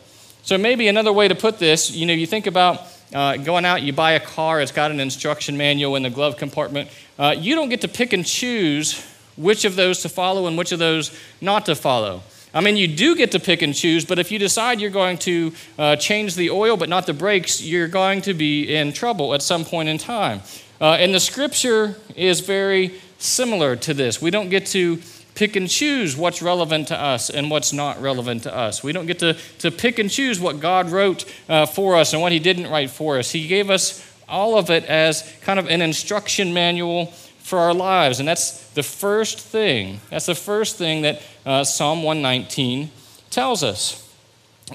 So 0.43 0.57
maybe 0.57 0.87
another 0.87 1.11
way 1.11 1.27
to 1.27 1.35
put 1.35 1.59
this, 1.59 1.91
you 1.91 2.05
know, 2.05 2.13
you 2.13 2.27
think 2.27 2.47
about 2.47 2.81
uh, 3.13 3.37
going 3.37 3.65
out, 3.65 3.81
you 3.81 3.93
buy 3.93 4.11
a 4.11 4.19
car, 4.19 4.61
it's 4.61 4.71
got 4.71 4.91
an 4.91 4.99
instruction 4.99 5.57
manual 5.57 5.95
in 5.95 6.03
the 6.03 6.09
glove 6.09 6.37
compartment. 6.37 6.89
Uh, 7.17 7.35
you 7.37 7.55
don't 7.55 7.69
get 7.69 7.81
to 7.81 7.87
pick 7.87 8.13
and 8.13 8.25
choose 8.25 9.05
which 9.37 9.65
of 9.65 9.75
those 9.75 10.01
to 10.01 10.09
follow 10.09 10.47
and 10.47 10.57
which 10.57 10.71
of 10.71 10.79
those 10.79 11.17
not 11.41 11.65
to 11.65 11.75
follow. 11.75 12.21
I 12.53 12.61
mean, 12.61 12.77
you 12.77 12.87
do 12.87 13.15
get 13.15 13.31
to 13.33 13.39
pick 13.39 13.61
and 13.61 13.75
choose, 13.75 14.05
but 14.05 14.17
if 14.17 14.31
you 14.31 14.39
decide 14.39 14.79
you're 14.79 14.89
going 14.89 15.17
to 15.19 15.53
uh, 15.77 15.95
change 15.97 16.35
the 16.35 16.49
oil 16.51 16.77
but 16.77 16.87
not 16.87 17.05
the 17.05 17.13
brakes, 17.13 17.61
you're 17.61 17.89
going 17.89 18.21
to 18.21 18.33
be 18.33 18.73
in 18.73 18.93
trouble 18.93 19.33
at 19.33 19.41
some 19.41 19.65
point 19.65 19.89
in 19.89 19.97
time. 19.97 20.41
Uh, 20.79 20.91
and 20.91 21.13
the 21.13 21.19
scripture 21.19 21.95
is 22.15 22.39
very 22.39 23.01
similar 23.17 23.75
to 23.75 23.93
this. 23.93 24.21
We 24.21 24.31
don't 24.31 24.49
get 24.49 24.67
to 24.67 25.01
pick 25.35 25.55
and 25.55 25.69
choose 25.69 26.17
what's 26.17 26.41
relevant 26.41 26.87
to 26.87 26.99
us 26.99 27.29
and 27.29 27.51
what's 27.51 27.73
not 27.73 28.01
relevant 28.01 28.43
to 28.43 28.55
us. 28.55 28.81
We 28.81 28.93
don't 28.93 29.05
get 29.05 29.19
to, 29.19 29.37
to 29.59 29.69
pick 29.69 29.99
and 29.99 30.09
choose 30.09 30.39
what 30.39 30.59
God 30.59 30.89
wrote 30.89 31.25
uh, 31.47 31.65
for 31.65 31.95
us 31.95 32.13
and 32.13 32.21
what 32.21 32.31
He 32.31 32.39
didn't 32.39 32.71
write 32.71 32.89
for 32.89 33.19
us. 33.19 33.31
He 33.31 33.47
gave 33.47 33.69
us 33.69 34.03
all 34.27 34.57
of 34.57 34.69
it 34.69 34.85
as 34.85 35.31
kind 35.41 35.59
of 35.59 35.67
an 35.67 35.81
instruction 35.81 36.53
manual 36.53 37.07
for 37.39 37.59
our 37.59 37.73
lives. 37.73 38.19
And 38.19 38.27
that's 38.27 38.69
the 38.69 38.81
first 38.81 39.39
thing. 39.39 39.99
That's 40.09 40.25
the 40.25 40.35
first 40.35 40.77
thing 40.77 41.03
that 41.03 41.21
uh, 41.45 41.63
Psalm 41.63 42.01
119 42.01 42.89
tells 43.29 43.63
us. 43.63 44.01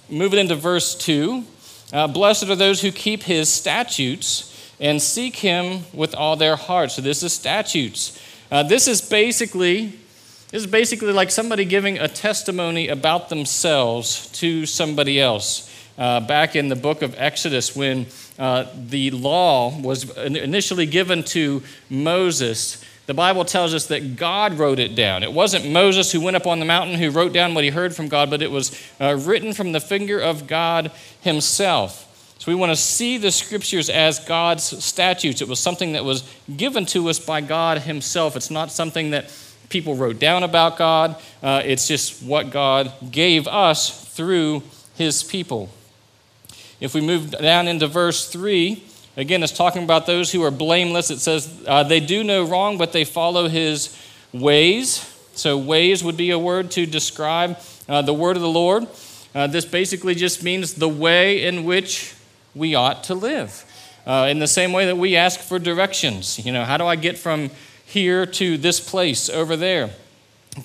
Moving 0.09 0.39
into 0.39 0.55
verse 0.55 0.95
2 0.95 1.45
uh, 1.93 2.07
Blessed 2.07 2.49
are 2.49 2.55
those 2.55 2.81
who 2.81 2.93
keep 2.93 3.25
His 3.25 3.49
statutes 3.49 4.47
and 4.79 5.03
seek 5.03 5.37
Him 5.37 5.83
with 5.93 6.15
all 6.15 6.37
their 6.37 6.57
heart. 6.57 6.93
So, 6.93 7.03
this 7.03 7.23
is 7.23 7.33
statutes. 7.33 8.21
Uh, 8.51 8.63
this 8.63 8.87
is 8.87 9.01
basically 9.01 9.99
this 10.51 10.63
is 10.63 10.67
basically 10.67 11.13
like 11.13 11.31
somebody 11.31 11.65
giving 11.65 11.99
a 11.99 12.09
testimony 12.09 12.89
about 12.89 13.29
themselves 13.29 14.27
to 14.33 14.67
somebody 14.67 15.21
else. 15.21 15.71
uh, 16.01 16.19
back 16.19 16.57
in 16.57 16.69
the 16.69 16.77
book 16.77 17.03
of 17.03 17.15
Exodus 17.19 17.77
when 17.77 18.07
uh, 18.39 18.65
the 18.75 19.11
law 19.11 19.79
was 19.81 20.17
initially 20.17 20.87
given 20.87 21.23
to 21.23 21.63
Moses. 21.91 22.83
The 23.05 23.13
Bible 23.13 23.45
tells 23.45 23.75
us 23.75 23.87
that 23.89 24.17
God 24.17 24.55
wrote 24.55 24.79
it 24.79 24.95
down. 24.95 25.23
It 25.23 25.33
wasn't 25.33 25.71
Moses 25.71 26.11
who 26.11 26.23
went 26.23 26.37
up 26.37 26.47
on 26.47 26.59
the 26.59 26.65
mountain 26.65 26.97
who 26.97 27.11
wrote 27.11 27.35
down 27.35 27.53
what 27.53 27.65
he 27.65 27.71
heard 27.71 27.95
from 27.95 28.09
God, 28.09 28.31
but 28.31 28.41
it 28.41 28.51
was 28.51 28.75
uh, 28.99 29.21
written 29.21 29.53
from 29.53 29.73
the 29.73 29.81
finger 29.81 30.19
of 30.19 30.47
God 30.47 30.91
Himself. 31.21 32.07
So 32.39 32.51
we 32.51 32.55
want 32.55 32.73
to 32.73 32.77
see 32.77 33.19
the 33.19 33.31
scriptures 33.31 33.91
as 33.91 34.21
God's 34.21 34.65
statutes. 34.83 35.43
It 35.43 35.49
was 35.49 35.61
something 35.61 35.93
that 35.93 36.07
was 36.07 36.23
given 36.57 36.87
to 36.87 37.11
us 37.11 37.19
by 37.19 37.43
God 37.43 37.79
Himself. 37.79 38.37
It's 38.37 38.51
not 38.51 38.73
something 38.73 39.11
that 39.11 39.31
people 39.71 39.97
wrote 39.97 40.19
down 40.19 40.43
about 40.43 40.77
God, 40.77 41.17
uh, 41.43 41.63
it's 41.65 41.89
just 41.89 42.23
what 42.23 42.51
God 42.51 42.93
gave 43.11 43.49
us 43.49 44.05
through 44.15 44.63
His 44.97 45.25
people. 45.25 45.71
If 46.81 46.95
we 46.95 47.01
move 47.01 47.31
down 47.31 47.69
into 47.69 47.87
verse 47.87 48.31
3, 48.31 48.85
Again, 49.17 49.43
it's 49.43 49.53
talking 49.53 49.83
about 49.83 50.07
those 50.07 50.31
who 50.31 50.43
are 50.45 50.51
blameless. 50.51 51.11
It 51.11 51.19
says 51.19 51.63
uh, 51.67 51.83
they 51.83 52.01
do 52.01 52.23
no 52.23 52.45
wrong, 52.45 52.79
but 52.79 52.93
they 52.93 53.05
follow 53.05 53.49
his 53.49 53.97
ways. 54.33 55.07
So, 55.35 55.59
ways 55.59 56.05
would 56.05 56.17
be 56.17 56.31
a 56.31 56.39
word 56.39 56.71
to 56.73 56.87
describe 56.87 57.59
uh, 57.89 58.03
the 58.03 58.15
word 58.15 58.37
of 58.37 58.43
the 58.43 58.49
Lord. 58.49 58.87
Uh, 59.35 59.47
this 59.47 59.65
basically 59.65 60.15
just 60.15 60.43
means 60.43 60.75
the 60.75 60.89
way 60.89 61.45
in 61.45 61.65
which 61.65 62.15
we 62.55 62.75
ought 62.75 63.05
to 63.05 63.15
live. 63.15 63.65
Uh, 64.07 64.29
in 64.31 64.39
the 64.39 64.49
same 64.49 64.73
way 64.73 64.87
that 64.87 64.97
we 64.97 65.17
ask 65.17 65.41
for 65.41 65.59
directions. 65.59 66.45
You 66.45 66.53
know, 66.53 66.65
how 66.65 66.77
do 66.77 66.87
I 66.87 66.97
get 66.97 67.19
from 67.19 67.51
here 67.91 68.25
to 68.25 68.57
this 68.57 68.79
place 68.79 69.29
over 69.29 69.57
there? 69.57 69.91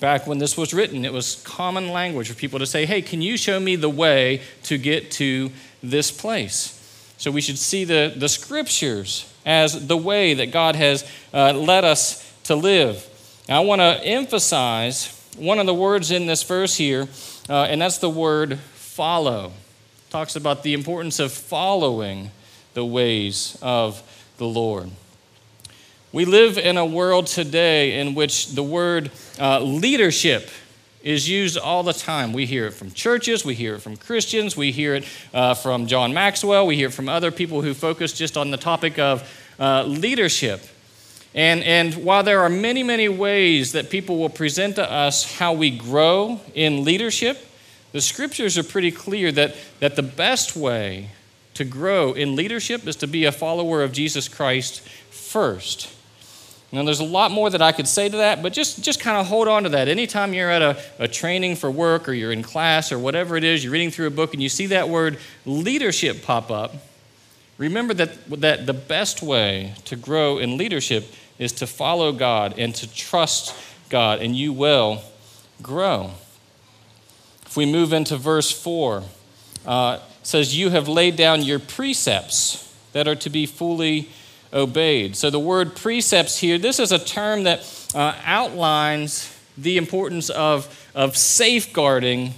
Back 0.00 0.26
when 0.26 0.38
this 0.38 0.56
was 0.56 0.72
written, 0.72 1.04
it 1.04 1.12
was 1.12 1.42
common 1.42 1.90
language 1.90 2.28
for 2.28 2.34
people 2.34 2.58
to 2.58 2.66
say, 2.66 2.86
hey, 2.86 3.02
can 3.02 3.20
you 3.20 3.36
show 3.36 3.58
me 3.60 3.76
the 3.76 3.90
way 3.90 4.42
to 4.64 4.78
get 4.78 5.10
to 5.12 5.50
this 5.82 6.10
place? 6.10 6.72
So 7.18 7.30
we 7.30 7.40
should 7.40 7.58
see 7.58 7.84
the, 7.84 8.12
the 8.16 8.28
scriptures 8.28 9.32
as 9.44 9.86
the 9.86 9.96
way 9.96 10.34
that 10.34 10.52
God 10.52 10.76
has 10.76 11.08
uh, 11.32 11.52
led 11.52 11.84
us 11.84 12.32
to 12.44 12.54
live. 12.54 13.06
Now, 13.48 13.62
I 13.62 13.64
want 13.64 13.80
to 13.80 14.04
emphasize 14.04 15.12
one 15.36 15.58
of 15.58 15.66
the 15.66 15.74
words 15.74 16.10
in 16.10 16.26
this 16.26 16.42
verse 16.42 16.76
here, 16.76 17.08
uh, 17.48 17.64
and 17.64 17.80
that's 17.80 17.98
the 17.98 18.10
word 18.10 18.58
follow. 18.58 19.46
It 19.46 20.10
talks 20.10 20.36
about 20.36 20.62
the 20.62 20.74
importance 20.74 21.18
of 21.18 21.32
following 21.32 22.30
the 22.74 22.84
ways 22.84 23.58
of 23.62 24.02
the 24.38 24.46
Lord. 24.46 24.90
We 26.16 26.24
live 26.24 26.56
in 26.56 26.78
a 26.78 26.86
world 26.86 27.26
today 27.26 28.00
in 28.00 28.14
which 28.14 28.52
the 28.54 28.62
word 28.62 29.10
uh, 29.38 29.60
leadership 29.60 30.48
is 31.02 31.28
used 31.28 31.58
all 31.58 31.82
the 31.82 31.92
time. 31.92 32.32
We 32.32 32.46
hear 32.46 32.68
it 32.68 32.70
from 32.70 32.90
churches, 32.92 33.44
we 33.44 33.54
hear 33.54 33.74
it 33.74 33.82
from 33.82 33.98
Christians, 33.98 34.56
we 34.56 34.72
hear 34.72 34.94
it 34.94 35.04
uh, 35.34 35.52
from 35.52 35.86
John 35.86 36.14
Maxwell, 36.14 36.66
we 36.66 36.74
hear 36.74 36.88
it 36.88 36.94
from 36.94 37.10
other 37.10 37.30
people 37.30 37.60
who 37.60 37.74
focus 37.74 38.14
just 38.14 38.38
on 38.38 38.50
the 38.50 38.56
topic 38.56 38.98
of 38.98 39.30
uh, 39.60 39.82
leadership. 39.82 40.62
And, 41.34 41.62
and 41.62 41.92
while 41.96 42.22
there 42.22 42.40
are 42.40 42.48
many, 42.48 42.82
many 42.82 43.10
ways 43.10 43.72
that 43.72 43.90
people 43.90 44.16
will 44.16 44.30
present 44.30 44.76
to 44.76 44.90
us 44.90 45.36
how 45.36 45.52
we 45.52 45.70
grow 45.70 46.40
in 46.54 46.82
leadership, 46.82 47.46
the 47.92 48.00
scriptures 48.00 48.56
are 48.56 48.64
pretty 48.64 48.90
clear 48.90 49.30
that, 49.32 49.54
that 49.80 49.96
the 49.96 50.02
best 50.02 50.56
way 50.56 51.10
to 51.52 51.64
grow 51.66 52.14
in 52.14 52.36
leadership 52.36 52.86
is 52.86 52.96
to 52.96 53.06
be 53.06 53.26
a 53.26 53.32
follower 53.32 53.82
of 53.82 53.92
Jesus 53.92 54.28
Christ 54.28 54.80
first. 55.10 55.92
Now, 56.72 56.82
there's 56.82 57.00
a 57.00 57.04
lot 57.04 57.30
more 57.30 57.48
that 57.48 57.62
I 57.62 57.70
could 57.72 57.86
say 57.86 58.08
to 58.08 58.16
that, 58.16 58.42
but 58.42 58.52
just, 58.52 58.82
just 58.82 59.00
kind 59.00 59.16
of 59.16 59.26
hold 59.26 59.46
on 59.46 59.62
to 59.62 59.68
that. 59.70 59.86
Anytime 59.86 60.34
you're 60.34 60.50
at 60.50 60.62
a, 60.62 60.82
a 60.98 61.06
training 61.06 61.56
for 61.56 61.70
work 61.70 62.08
or 62.08 62.12
you're 62.12 62.32
in 62.32 62.42
class 62.42 62.90
or 62.90 62.98
whatever 62.98 63.36
it 63.36 63.44
is, 63.44 63.62
you're 63.62 63.72
reading 63.72 63.90
through 63.90 64.08
a 64.08 64.10
book 64.10 64.34
and 64.34 64.42
you 64.42 64.48
see 64.48 64.66
that 64.66 64.88
word 64.88 65.18
leadership 65.44 66.24
pop 66.24 66.50
up, 66.50 66.74
remember 67.56 67.94
that, 67.94 68.28
that 68.40 68.66
the 68.66 68.74
best 68.74 69.22
way 69.22 69.74
to 69.84 69.94
grow 69.94 70.38
in 70.38 70.56
leadership 70.56 71.06
is 71.38 71.52
to 71.52 71.66
follow 71.66 72.12
God 72.12 72.58
and 72.58 72.74
to 72.74 72.92
trust 72.92 73.54
God, 73.88 74.20
and 74.20 74.34
you 74.34 74.52
will 74.52 75.02
grow. 75.62 76.10
If 77.44 77.56
we 77.56 77.64
move 77.64 77.92
into 77.92 78.16
verse 78.16 78.50
4, 78.50 79.04
uh, 79.66 79.98
says, 80.22 80.58
You 80.58 80.70
have 80.70 80.88
laid 80.88 81.16
down 81.16 81.42
your 81.42 81.58
precepts 81.58 82.74
that 82.92 83.06
are 83.06 83.14
to 83.16 83.30
be 83.30 83.46
fully 83.46 84.10
obeyed. 84.56 85.14
So 85.14 85.30
the 85.30 85.38
word 85.38 85.76
precepts 85.76 86.38
here, 86.38 86.58
this 86.58 86.80
is 86.80 86.90
a 86.90 86.98
term 86.98 87.44
that 87.44 87.60
uh, 87.94 88.14
outlines 88.24 89.32
the 89.56 89.76
importance 89.76 90.30
of, 90.30 90.90
of 90.94 91.16
safeguarding 91.16 92.34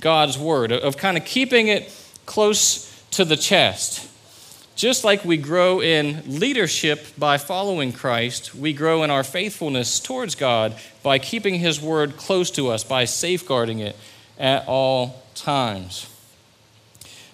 God's 0.00 0.36
word, 0.36 0.72
of, 0.72 0.96
kind 0.96 1.16
of 1.16 1.24
keeping 1.24 1.68
it 1.68 1.94
close 2.26 3.02
to 3.12 3.24
the 3.24 3.36
chest. 3.36 4.08
Just 4.74 5.04
like 5.04 5.24
we 5.24 5.36
grow 5.36 5.80
in 5.80 6.22
leadership 6.40 7.06
by 7.16 7.38
following 7.38 7.92
Christ, 7.92 8.54
we 8.54 8.72
grow 8.72 9.02
in 9.04 9.10
our 9.10 9.22
faithfulness 9.22 10.00
towards 10.00 10.34
God 10.34 10.74
by 11.02 11.18
keeping 11.18 11.56
His 11.56 11.80
word 11.80 12.16
close 12.16 12.50
to 12.52 12.68
us, 12.68 12.82
by 12.82 13.04
safeguarding 13.04 13.78
it 13.78 13.96
at 14.38 14.66
all 14.66 15.22
times. 15.34 16.08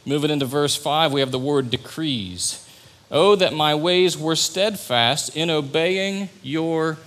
Moving 0.04 0.30
into 0.30 0.46
verse 0.46 0.74
5, 0.74 1.12
we 1.12 1.20
have 1.20 1.30
the 1.30 1.38
word 1.38 1.70
decrees. 1.70 2.67
Oh, 3.10 3.36
that 3.36 3.54
my 3.54 3.74
ways 3.74 4.18
were 4.18 4.36
steadfast 4.36 5.34
in 5.36 5.48
obeying 5.50 6.28
your 6.42 6.98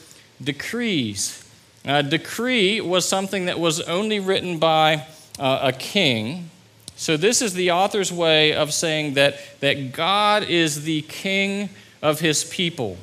decrees. 0.43 1.43
A 1.85 2.03
decree 2.03 2.81
was 2.81 3.07
something 3.07 3.45
that 3.45 3.59
was 3.59 3.81
only 3.81 4.19
written 4.19 4.57
by 4.57 5.05
uh, 5.39 5.59
a 5.63 5.71
king. 5.71 6.49
So, 6.95 7.17
this 7.17 7.41
is 7.41 7.53
the 7.53 7.71
author's 7.71 8.11
way 8.11 8.53
of 8.53 8.73
saying 8.73 9.15
that, 9.15 9.37
that 9.59 9.91
God 9.91 10.43
is 10.43 10.83
the 10.83 11.01
king 11.03 11.69
of 12.01 12.19
his 12.19 12.43
people. 12.43 12.97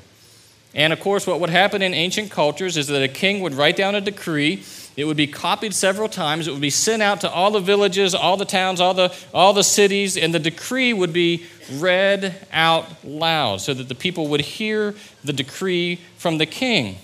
And 0.75 0.93
of 0.93 1.01
course, 1.01 1.27
what 1.27 1.41
would 1.41 1.51
happen 1.51 1.83
in 1.83 1.95
ancient 1.95 2.31
cultures 2.31 2.77
is 2.77 2.87
that 2.89 3.03
a 3.03 3.09
king 3.09 3.41
would 3.41 3.55
write 3.55 3.77
down 3.77 3.95
a 3.95 4.01
decree. 4.01 4.63
It 4.99 5.05
would 5.05 5.17
be 5.17 5.29
copied 5.29 5.75
several 5.75 6.09
times. 6.09 6.49
It 6.49 6.51
would 6.51 6.61
be 6.61 6.71
sent 6.71 7.03
out 7.03 7.21
to 7.21 7.31
all 7.31 7.53
the 7.53 7.61
villages, 7.61 8.17
all 8.17 8.37
the 8.37 8.45
towns, 8.45 8.81
all 8.81 8.95
the, 8.95 9.15
all 9.33 9.53
the 9.53 9.63
cities, 9.63 10.17
and 10.17 10.35
the 10.35 10.41
decree 10.41 10.93
would 10.93 11.13
be 11.13 11.47
read 11.75 12.35
out 12.53 13.05
loud 13.05 13.61
so 13.61 13.73
that 13.75 13.89
the 13.89 13.95
people 13.95 14.27
would 14.27 14.41
hear 14.41 14.97
the 15.23 15.33
decree 15.33 16.01
from 16.17 16.39
the 16.39 16.47
king. 16.47 16.99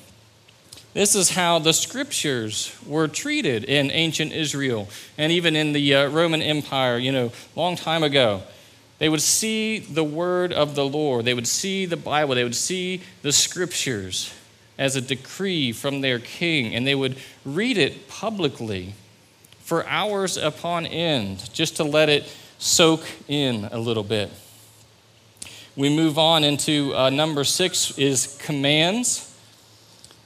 This 0.93 1.15
is 1.15 1.31
how 1.31 1.61
the 1.61 1.73
scriptures 1.73 2.77
were 2.85 3.07
treated 3.07 3.63
in 3.63 3.93
ancient 3.93 4.33
Israel 4.33 4.89
and 5.17 5.31
even 5.31 5.55
in 5.55 5.73
the 5.73 5.95
uh, 5.95 6.09
Roman 6.09 6.43
Empire, 6.43 6.99
you 6.99 7.13
know, 7.13 7.31
long 7.55 7.77
time 7.77 8.03
ago. 8.03 8.43
They 8.99 9.09
would 9.09 9.23
see 9.23 9.79
the 9.79 10.03
word 10.03 10.53
of 10.53 10.75
the 10.75 10.85
Lord, 10.85 11.27
they 11.27 11.35
would 11.35 11.47
see 11.47 11.87
the 11.87 11.97
Bible, 11.97 12.35
they 12.35 12.43
would 12.43 12.57
see 12.57 13.03
the 13.23 13.31
scriptures 13.31 14.35
as 14.79 14.97
a 14.97 15.01
decree 15.01 15.73
from 15.73 16.01
their 16.01 16.19
king, 16.19 16.75
and 16.75 16.87
they 16.87 16.95
would 16.95 17.17
read 17.45 17.79
it 17.79 18.09
publicly 18.09 18.95
for 19.61 19.87
hours 19.87 20.37
upon 20.37 20.87
end 20.87 21.53
just 21.53 21.77
to 21.77 21.85
let 21.85 22.09
it 22.09 22.31
soak 22.59 23.05
in 23.29 23.69
a 23.71 23.79
little 23.79 24.03
bit. 24.03 24.31
We 25.77 25.95
move 25.95 26.19
on 26.19 26.45
into 26.45 26.95
uh, 26.95 27.11
number 27.11 27.45
six 27.45 27.99
is 27.99 28.39
commands. 28.41 29.35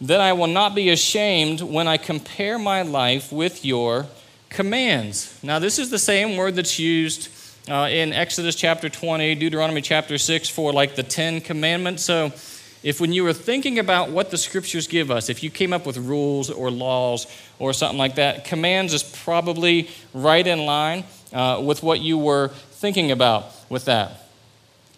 Then 0.01 0.21
I 0.21 0.33
will 0.33 0.47
not 0.47 0.75
be 0.75 0.91
ashamed 0.91 1.61
when 1.61 1.89
I 1.89 1.97
compare 1.97 2.59
my 2.59 2.83
life 2.83 3.33
with 3.33 3.65
your 3.65 4.07
commands. 4.51 5.39
Now, 5.43 5.59
this 5.59 5.79
is 5.79 5.91
the 5.91 5.99
same 5.99 6.37
word 6.37 6.55
that's 6.55 6.79
used 6.79 7.29
uh, 7.69 7.89
in 7.91 8.13
Exodus 8.13 8.55
chapter 8.55 8.89
20, 8.89 9.35
Deuteronomy 9.35 9.81
chapter 9.81 10.19
6 10.19 10.49
for 10.49 10.73
like 10.73 10.95
the 10.95 11.03
Ten 11.03 11.41
Commandments. 11.41 12.05
So, 12.05 12.33
if 12.83 13.01
when 13.01 13.13
you 13.13 13.25
were 13.25 13.33
thinking 13.33 13.79
about 13.79 14.11
what 14.11 14.31
the 14.31 14.39
scriptures 14.39 14.87
give 14.87 15.11
us, 15.11 15.29
if 15.29 15.43
you 15.43 15.51
came 15.51 15.73
up 15.73 15.85
with 15.85 15.97
rules 15.97 16.51
or 16.51 16.71
laws 16.71 17.27
or 17.59 17.73
something 17.73 17.99
like 17.99 18.15
that, 18.15 18.45
commands 18.45 18.95
is 18.95 19.03
probably 19.03 19.89
right 20.15 20.47
in 20.47 20.65
line 20.65 21.05
uh, 21.33 21.61
with 21.65 21.83
what 21.83 22.01
you 22.01 22.17
were 22.17 22.49
thinking 22.49 23.11
about 23.11 23.47
with 23.69 23.87
that. 23.87 24.29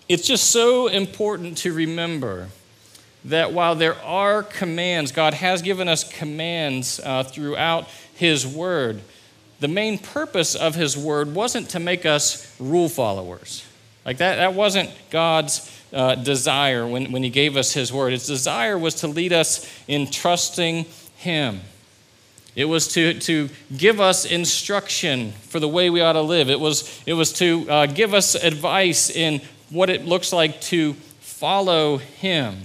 It's 0.09 0.27
just 0.27 0.51
so 0.51 0.89
important 0.89 1.59
to 1.59 1.73
remember 1.73 2.49
that 3.25 3.53
while 3.53 3.75
there 3.75 4.01
are 4.03 4.43
commands, 4.43 5.13
God 5.13 5.35
has 5.35 5.63
given 5.63 5.89
us 5.89 6.11
commands 6.11 7.01
uh, 7.01 7.23
throughout 7.23 7.89
His 8.15 8.47
Word. 8.47 9.01
The 9.61 9.69
main 9.69 9.99
purpose 9.99 10.55
of 10.55 10.75
His 10.75 10.97
Word 10.97 11.35
wasn't 11.35 11.71
to 11.71 11.81
make 11.81 12.05
us 12.05 12.59
rule 12.61 12.89
followers. 12.89 13.65
Like 14.05 14.19
that, 14.19 14.37
that 14.37 14.55
wasn't 14.55 14.91
God's 15.11 15.80
uh, 15.93 16.15
desire 16.15 16.87
when, 16.87 17.13
when 17.13 17.23
He 17.23 17.31
gave 17.31 17.57
us 17.57 17.73
His 17.73 17.93
Word. 17.93 18.13
His 18.13 18.27
desire 18.27 18.79
was 18.79 18.95
to 18.97 19.09
lead 19.09 19.33
us 19.33 19.69
in 19.89 20.11
trusting 20.11 20.87
Him. 21.17 21.61
It 22.57 22.65
was 22.65 22.89
to, 22.95 23.15
to 23.21 23.49
give 23.77 24.01
us 24.01 24.25
instruction 24.25 25.33
for 25.33 25.61
the 25.61 25.69
way 25.69 25.89
we 25.89 26.01
ought 26.01 26.15
to 26.15 26.21
live. 26.21 26.51
It 26.51 26.61
was, 26.61 27.01
it 27.07 27.15
was 27.15 27.33
to 27.35 27.71
uh, 27.71 27.87
give 27.87 28.13
us 28.13 28.35
advice 28.35 29.09
in 29.11 29.41
what 29.71 29.89
it 29.89 30.05
looks 30.05 30.33
like 30.33 30.61
to 30.63 30.95
follow 31.21 31.99
Him. 31.99 32.57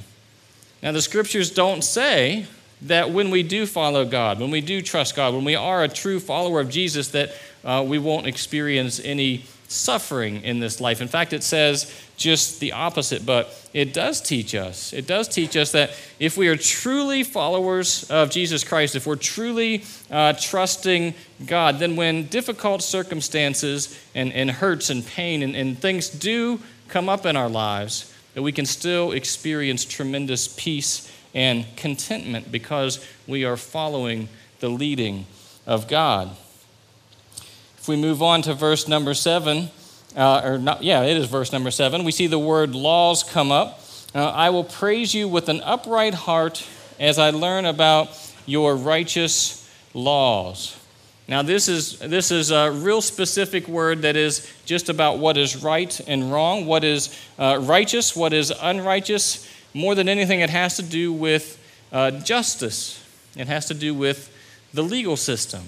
Now, 0.81 0.91
the 0.91 1.01
scriptures 1.01 1.51
don't 1.51 1.83
say 1.83 2.47
that 2.81 3.11
when 3.11 3.31
we 3.31 3.41
do 3.41 3.65
follow 3.65 4.05
God, 4.05 4.39
when 4.39 4.51
we 4.51 4.61
do 4.61 4.81
trust 4.81 5.15
God, 5.15 5.33
when 5.33 5.45
we 5.45 5.55
are 5.55 5.83
a 5.83 5.87
true 5.87 6.19
follower 6.19 6.59
of 6.59 6.69
Jesus, 6.69 7.09
that 7.09 7.31
uh, 7.63 7.83
we 7.87 7.97
won't 7.97 8.27
experience 8.27 8.99
any 9.03 9.45
suffering 9.67 10.41
in 10.43 10.59
this 10.59 10.79
life. 10.79 11.01
In 11.01 11.07
fact, 11.07 11.33
it 11.33 11.43
says 11.43 11.93
just 12.17 12.59
the 12.59 12.71
opposite, 12.71 13.25
but 13.25 13.49
it 13.73 13.93
does 13.93 14.21
teach 14.21 14.55
us. 14.55 14.93
It 14.93 15.07
does 15.07 15.27
teach 15.27 15.57
us 15.57 15.71
that 15.73 15.91
if 16.19 16.37
we 16.37 16.47
are 16.47 16.55
truly 16.55 17.23
followers 17.23 18.09
of 18.09 18.29
Jesus 18.29 18.63
Christ, 18.63 18.95
if 18.95 19.05
we're 19.05 19.15
truly 19.15 19.83
uh, 20.09 20.33
trusting 20.33 21.13
God, 21.45 21.79
then 21.79 21.95
when 21.95 22.27
difficult 22.27 22.81
circumstances 22.81 23.99
and, 24.13 24.31
and 24.33 24.49
hurts 24.49 24.89
and 24.89 25.05
pain 25.05 25.43
and, 25.43 25.55
and 25.55 25.77
things 25.77 26.09
do 26.09 26.59
come 26.87 27.09
up 27.09 27.25
in 27.25 27.35
our 27.35 27.49
lives, 27.49 28.13
that 28.33 28.43
we 28.43 28.51
can 28.51 28.65
still 28.65 29.11
experience 29.11 29.83
tremendous 29.83 30.47
peace 30.47 31.11
and 31.33 31.65
contentment 31.75 32.51
because 32.51 33.05
we 33.27 33.43
are 33.43 33.57
following 33.57 34.29
the 34.59 34.69
leading 34.69 35.25
of 35.65 35.87
God. 35.87 36.35
If 37.85 37.89
we 37.89 37.97
move 37.97 38.23
on 38.23 38.41
to 38.41 38.55
verse 38.55 38.87
number 38.87 39.13
seven, 39.13 39.69
uh, 40.17 40.41
or 40.43 40.57
not, 40.57 40.83
yeah, 40.83 41.03
it 41.03 41.17
is 41.17 41.27
verse 41.27 41.51
number 41.51 41.69
seven, 41.69 42.03
we 42.03 42.11
see 42.11 42.25
the 42.25 42.39
word 42.39 42.73
laws 42.73 43.21
come 43.21 43.51
up. 43.51 43.79
Uh, 44.15 44.27
I 44.27 44.49
will 44.49 44.63
praise 44.63 45.13
you 45.13 45.27
with 45.27 45.49
an 45.49 45.61
upright 45.61 46.15
heart 46.15 46.65
as 46.99 47.19
I 47.19 47.29
learn 47.29 47.65
about 47.65 48.09
your 48.47 48.75
righteous 48.75 49.69
laws. 49.93 50.75
Now, 51.27 51.43
this 51.43 51.67
is, 51.67 51.99
this 51.99 52.31
is 52.31 52.49
a 52.49 52.71
real 52.71 53.03
specific 53.03 53.67
word 53.67 54.01
that 54.01 54.15
is 54.15 54.51
just 54.65 54.89
about 54.89 55.19
what 55.19 55.37
is 55.37 55.61
right 55.61 56.01
and 56.07 56.31
wrong, 56.31 56.65
what 56.65 56.83
is 56.83 57.15
uh, 57.37 57.59
righteous, 57.61 58.15
what 58.15 58.33
is 58.33 58.49
unrighteous. 58.49 59.47
More 59.75 59.93
than 59.93 60.09
anything, 60.09 60.39
it 60.39 60.49
has 60.49 60.77
to 60.77 60.81
do 60.81 61.13
with 61.13 61.63
uh, 61.91 62.09
justice, 62.09 63.05
it 63.35 63.45
has 63.45 63.67
to 63.67 63.75
do 63.75 63.93
with 63.93 64.31
the 64.73 64.81
legal 64.81 65.15
system. 65.15 65.65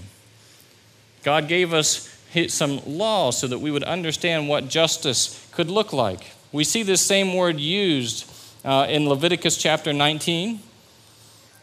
God 1.24 1.48
gave 1.48 1.74
us 1.74 2.14
some 2.48 2.82
laws 2.86 3.40
so 3.40 3.48
that 3.48 3.60
we 3.60 3.72
would 3.72 3.84
understand 3.84 4.48
what 4.48 4.68
justice 4.68 5.48
could 5.52 5.70
look 5.70 5.94
like. 5.94 6.32
We 6.52 6.64
see 6.64 6.84
this 6.84 7.02
same 7.02 7.34
word 7.34 7.60
used 7.60 8.32
uh, 8.64 8.86
in 8.90 9.08
Leviticus 9.10 9.58
chapter 9.58 9.94
19. 9.94 10.60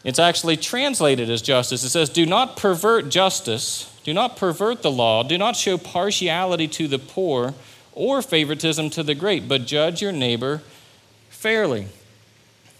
It's 0.03 0.19
actually 0.19 0.57
translated 0.57 1.29
as 1.29 1.41
justice. 1.41 1.83
It 1.83 1.89
says, 1.89 2.09
Do 2.09 2.25
not 2.25 2.57
pervert 2.57 3.09
justice, 3.09 3.91
do 4.03 4.13
not 4.13 4.37
pervert 4.37 4.83
the 4.83 4.91
law, 4.91 5.23
do 5.23 5.37
not 5.37 5.55
show 5.55 5.77
partiality 5.77 6.67
to 6.69 6.87
the 6.87 6.99
poor 6.99 7.53
or 7.93 8.21
favoritism 8.21 8.89
to 8.91 9.03
the 9.03 9.15
great, 9.15 9.47
but 9.47 9.65
judge 9.65 10.01
your 10.01 10.11
neighbor 10.11 10.61
fairly. 11.29 11.87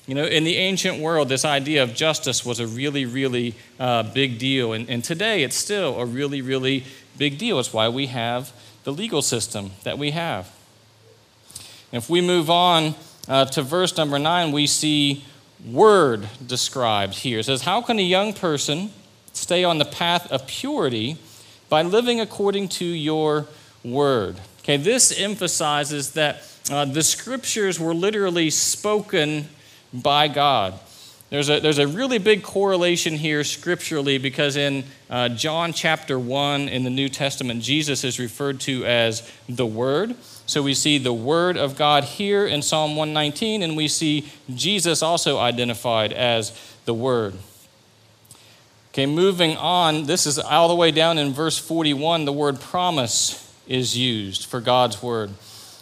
You 0.07 0.13
know, 0.13 0.25
in 0.25 0.43
the 0.43 0.57
ancient 0.57 0.99
world, 0.99 1.29
this 1.29 1.45
idea 1.45 1.81
of 1.81 1.95
justice 1.95 2.45
was 2.45 2.59
a 2.59 2.67
really, 2.67 3.05
really 3.05 3.55
uh, 3.79 4.03
big 4.03 4.37
deal. 4.37 4.73
And, 4.73 4.87
and 4.87 5.03
today, 5.03 5.41
it's 5.41 5.55
still 5.55 5.99
a 5.99 6.05
really, 6.05 6.41
really 6.41 6.85
big 7.17 7.39
deal. 7.39 7.59
It's 7.59 7.73
why 7.73 7.89
we 7.89 8.07
have 8.07 8.53
the 8.83 8.93
legal 8.93 9.23
system 9.23 9.71
that 9.83 9.97
we 9.97 10.11
have. 10.11 10.53
If 11.91 12.07
we 12.07 12.21
move 12.21 12.51
on 12.51 12.93
uh, 13.27 13.45
to 13.45 13.63
verse 13.63 13.97
number 13.97 14.19
nine, 14.19 14.51
we 14.51 14.67
see 14.67 15.25
word 15.65 16.27
described 16.45 17.15
here. 17.15 17.39
It 17.39 17.45
says, 17.45 17.63
How 17.63 17.81
can 17.81 17.97
a 17.97 18.03
young 18.03 18.33
person 18.33 18.91
stay 19.33 19.63
on 19.63 19.79
the 19.79 19.85
path 19.85 20.31
of 20.31 20.45
purity 20.45 21.17
by 21.67 21.81
living 21.81 22.19
according 22.19 22.69
to 22.69 22.85
your 22.85 23.47
word? 23.83 24.39
Okay, 24.59 24.77
this 24.77 25.17
emphasizes 25.17 26.11
that 26.11 26.43
uh, 26.69 26.85
the 26.85 27.01
scriptures 27.01 27.79
were 27.79 27.93
literally 27.93 28.51
spoken 28.51 29.47
by 30.01 30.27
God. 30.27 30.79
There's 31.29 31.49
a, 31.49 31.59
there's 31.59 31.79
a 31.79 31.87
really 31.87 32.19
big 32.19 32.43
correlation 32.43 33.15
here 33.15 33.43
scripturally 33.43 34.19
because 34.19 34.55
in 34.55 34.83
uh, 35.09 35.29
John 35.29 35.73
chapter 35.73 36.19
1 36.19 36.69
in 36.69 36.83
the 36.83 36.89
New 36.91 37.09
Testament, 37.09 37.63
Jesus 37.63 38.03
is 38.03 38.19
referred 38.19 38.59
to 38.61 38.85
as 38.85 39.29
the 39.49 39.65
Word. 39.65 40.15
So 40.45 40.61
we 40.61 40.75
see 40.75 40.99
the 40.99 41.13
Word 41.13 41.57
of 41.57 41.75
God 41.75 42.03
here 42.03 42.45
in 42.45 42.61
Psalm 42.61 42.95
119, 42.95 43.63
and 43.63 43.75
we 43.75 43.87
see 43.87 44.31
Jesus 44.53 45.01
also 45.01 45.39
identified 45.39 46.13
as 46.13 46.57
the 46.85 46.93
Word. 46.93 47.33
Okay, 48.93 49.07
moving 49.07 49.57
on, 49.57 50.05
this 50.05 50.27
is 50.27 50.37
all 50.37 50.67
the 50.67 50.75
way 50.75 50.91
down 50.91 51.17
in 51.17 51.33
verse 51.33 51.57
41, 51.57 52.23
the 52.23 52.31
word 52.31 52.61
promise 52.61 53.53
is 53.67 53.97
used 53.97 54.45
for 54.45 54.61
God's 54.61 55.03
Word. 55.03 55.31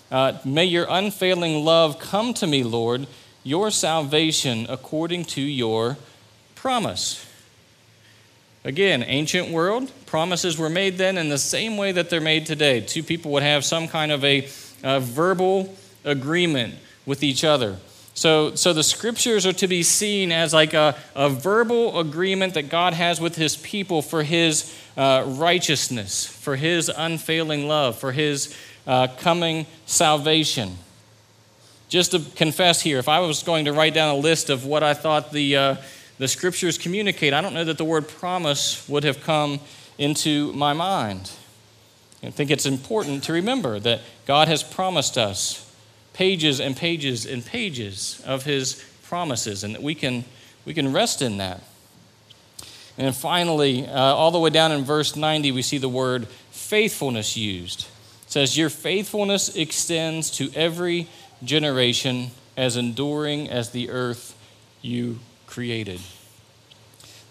Uh, 0.09 0.39
May 0.43 0.65
your 0.65 0.87
unfailing 0.89 1.63
love 1.63 1.99
come 1.99 2.33
to 2.35 2.47
me, 2.47 2.63
Lord 2.63 3.05
your 3.43 3.71
salvation 3.71 4.65
according 4.69 5.25
to 5.25 5.41
your 5.41 5.97
promise. 6.55 7.25
Again, 8.65 9.03
ancient 9.03 9.49
world, 9.49 9.91
promises 10.05 10.57
were 10.57 10.69
made 10.69 10.97
then 10.97 11.17
in 11.17 11.27
the 11.27 11.37
same 11.37 11.75
way 11.75 11.91
that 11.91 12.09
they're 12.09 12.21
made 12.21 12.45
today. 12.45 12.79
Two 12.79 13.03
people 13.03 13.31
would 13.31 13.43
have 13.43 13.65
some 13.65 13.87
kind 13.89 14.11
of 14.11 14.23
a, 14.23 14.47
a 14.83 15.01
verbal 15.01 15.75
agreement 16.05 16.75
with 17.05 17.23
each 17.23 17.43
other. 17.43 17.77
So, 18.13 18.55
so 18.55 18.73
the 18.73 18.83
scriptures 18.83 19.45
are 19.45 19.53
to 19.53 19.67
be 19.67 19.83
seen 19.83 20.31
as 20.31 20.53
like 20.53 20.73
a, 20.73 20.95
a 21.15 21.29
verbal 21.29 21.99
agreement 21.99 22.53
that 22.53 22.69
God 22.69 22.93
has 22.93 23.19
with 23.19 23.35
his 23.35 23.57
people 23.57 24.01
for 24.01 24.23
his 24.23 24.73
uh, 24.95 25.23
righteousness, 25.27 26.25
for 26.25 26.55
his 26.55 26.89
unfailing 26.95 27.67
love, 27.67 27.97
for 27.97 28.11
his 28.11 28.55
uh, 28.85 29.07
coming 29.17 29.65
salvation. 29.85 30.77
Just 31.93 32.09
to 32.09 32.21
confess 32.35 32.81
here, 32.81 32.97
if 32.97 33.07
I 33.07 33.19
was 33.19 33.43
going 33.43 33.65
to 33.65 33.71
write 33.71 33.93
down 33.93 34.15
a 34.15 34.17
list 34.17 34.49
of 34.49 34.65
what 34.65 34.81
I 34.81 34.95
thought 34.95 35.31
the, 35.31 35.55
uh, 35.55 35.75
the 36.17 36.27
scriptures 36.27 36.79
communicate, 36.79 37.35
I 37.35 37.41
don't 37.41 37.53
know 37.53 37.65
that 37.65 37.77
the 37.77 37.85
word 37.85 38.07
promise 38.07 38.89
would 38.89 39.03
have 39.03 39.21
come 39.21 39.59
into 39.99 40.51
my 40.53 40.73
mind. 40.73 41.29
I 42.23 42.31
think 42.31 42.49
it's 42.49 42.65
important 42.65 43.25
to 43.25 43.33
remember 43.33 43.79
that 43.79 44.01
God 44.25 44.47
has 44.47 44.63
promised 44.63 45.19
us 45.19 45.71
pages 46.13 46.59
and 46.59 46.75
pages 46.75 47.27
and 47.27 47.45
pages 47.45 48.23
of 48.25 48.43
his 48.43 48.83
promises, 49.03 49.63
and 49.63 49.75
that 49.75 49.83
we 49.83 49.93
can, 49.93 50.25
we 50.65 50.73
can 50.73 50.93
rest 50.93 51.21
in 51.21 51.37
that. 51.37 51.61
And 52.97 53.15
finally, 53.15 53.85
uh, 53.85 53.93
all 53.93 54.31
the 54.31 54.39
way 54.39 54.49
down 54.49 54.71
in 54.71 54.83
verse 54.83 55.15
90, 55.15 55.51
we 55.51 55.61
see 55.61 55.77
the 55.77 55.89
word 55.89 56.27
faithfulness 56.49 57.37
used. 57.37 57.81
It 58.25 58.31
says, 58.31 58.57
Your 58.57 58.71
faithfulness 58.71 59.55
extends 59.55 60.31
to 60.37 60.51
every 60.55 61.07
generation 61.45 62.31
as 62.55 62.77
enduring 62.77 63.49
as 63.49 63.71
the 63.71 63.89
earth 63.89 64.35
you 64.81 65.19
created. 65.47 65.99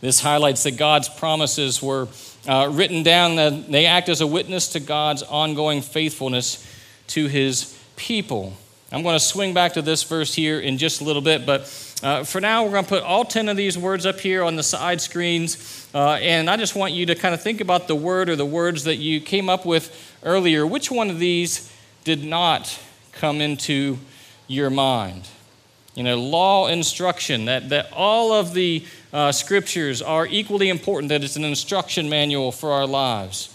This 0.01 0.21
highlights 0.21 0.65
that 0.65 0.77
God's 0.77 1.09
promises 1.09 1.81
were 1.81 2.09
uh, 2.49 2.69
written 2.73 3.03
down, 3.03 3.37
that 3.37 3.71
they 3.71 3.87
act 3.87 4.09
as 4.09 4.21
a 4.21 4.27
witness 4.27 4.69
to 4.71 4.81
God's 4.81 5.23
ongoing 5.23 5.81
faithfulness 5.81 6.67
to 7.09 7.27
his 7.27 7.79
people. 7.97 8.57
I'm 8.91 9.03
going 9.03 9.15
to 9.15 9.25
swing 9.25 9.55
back 9.55 9.75
to 9.75 9.83
this 9.83 10.03
verse 10.03 10.35
here 10.35 10.61
in 10.61 10.77
just 10.77 11.01
a 11.01 11.05
little 11.05 11.23
bit, 11.23 11.47
but 11.47 11.63
uh, 12.03 12.25
for 12.25 12.41
now, 12.41 12.65
we're 12.65 12.73
going 12.73 12.85
to 12.85 12.89
put 12.89 13.05
all 13.05 13.25
10 13.25 13.49
of 13.49 13.57
these 13.57 13.79
words 13.79 14.07
up 14.07 14.19
here 14.19 14.43
on 14.43 14.57
the 14.57 14.63
side 14.63 15.01
screens. 15.01 15.89
Uh, 15.95 16.15
and 16.15 16.51
I 16.51 16.57
just 16.57 16.75
want 16.75 16.93
you 16.93 17.07
to 17.07 17.15
kind 17.15 17.33
of 17.33 17.41
think 17.41 17.61
about 17.61 17.87
the 17.87 17.95
word 17.95 18.29
or 18.29 18.35
the 18.35 18.45
words 18.45 18.85
that 18.85 18.97
you 18.97 19.21
came 19.21 19.49
up 19.49 19.65
with 19.65 20.17
earlier. 20.25 20.67
Which 20.67 20.91
one 20.91 21.11
of 21.11 21.21
these 21.21 21.73
did 22.03 22.25
not 22.25 22.77
come 23.23 23.41
into 23.41 23.97
your 24.49 24.69
mind. 24.69 25.29
You 25.95 26.03
know, 26.03 26.19
law 26.19 26.67
instruction, 26.67 27.45
that, 27.45 27.69
that 27.69 27.93
all 27.93 28.33
of 28.33 28.53
the 28.53 28.85
uh, 29.13 29.31
scriptures 29.31 30.03
are 30.03 30.27
equally 30.27 30.69
important, 30.69 31.11
that 31.11 31.23
it's 31.23 31.37
an 31.37 31.45
instruction 31.45 32.09
manual 32.09 32.51
for 32.51 32.73
our 32.73 32.85
lives. 32.85 33.49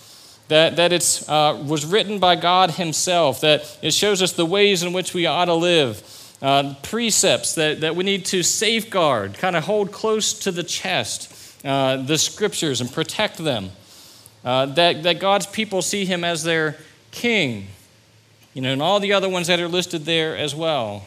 That, 0.48 0.78
that 0.78 0.94
it 0.94 1.22
uh, 1.28 1.62
was 1.66 1.86
written 1.86 2.18
by 2.18 2.38
God 2.38 2.72
Himself, 2.72 3.42
that 3.42 3.78
it 3.82 3.94
shows 3.94 4.22
us 4.22 4.32
the 4.32 4.46
ways 4.46 4.84
in 4.84 4.94
which 4.94 5.14
we 5.14 5.26
ought 5.26 5.46
to 5.46 5.56
live, 5.56 6.02
uh, 6.42 6.76
precepts 6.82 7.56
that, 7.56 7.82
that 7.82 7.94
we 7.94 8.06
need 8.06 8.24
to 8.28 8.44
safeguard, 8.44 9.34
kind 9.34 9.58
of 9.58 9.66
hold 9.66 9.92
close 9.92 10.32
to 10.32 10.52
the 10.54 10.64
chest, 10.64 11.60
uh, 11.66 11.98
the 11.98 12.18
scriptures 12.18 12.80
and 12.80 12.90
protect 12.90 13.38
them. 13.38 13.72
Uh, 14.46 14.68
that, 14.68 15.04
that 15.04 15.20
God's 15.20 15.46
people 15.46 15.82
see 15.82 16.06
Him 16.06 16.24
as 16.24 16.46
their 16.46 16.78
king, 17.12 17.68
you 18.54 18.62
know, 18.62 18.72
and 18.72 18.82
all 18.82 19.00
the 19.00 19.14
other 19.14 19.30
ones 19.30 19.48
that 19.48 19.60
are 19.60 19.68
listed 19.68 20.06
there 20.06 20.36
as 20.36 20.56
well. 20.56 21.06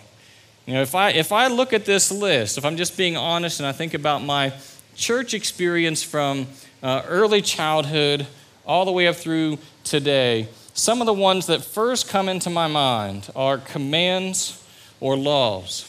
You 0.66 0.74
know, 0.74 0.82
if 0.82 0.94
I, 0.94 1.10
if 1.10 1.32
I 1.32 1.48
look 1.48 1.72
at 1.72 1.84
this 1.84 2.12
list, 2.12 2.58
if 2.58 2.64
I'm 2.64 2.76
just 2.76 2.96
being 2.96 3.16
honest 3.16 3.58
and 3.60 3.66
I 3.66 3.72
think 3.72 3.94
about 3.94 4.22
my 4.22 4.52
church 4.94 5.34
experience 5.34 6.02
from 6.02 6.46
uh, 6.82 7.02
early 7.08 7.42
childhood 7.42 8.26
all 8.64 8.84
the 8.84 8.92
way 8.92 9.08
up 9.08 9.16
through 9.16 9.58
today, 9.82 10.48
some 10.74 11.00
of 11.00 11.06
the 11.06 11.12
ones 11.12 11.46
that 11.46 11.64
first 11.64 12.08
come 12.08 12.28
into 12.28 12.50
my 12.50 12.68
mind 12.68 13.30
are 13.34 13.58
commands 13.58 14.64
or 15.00 15.16
laws. 15.16 15.86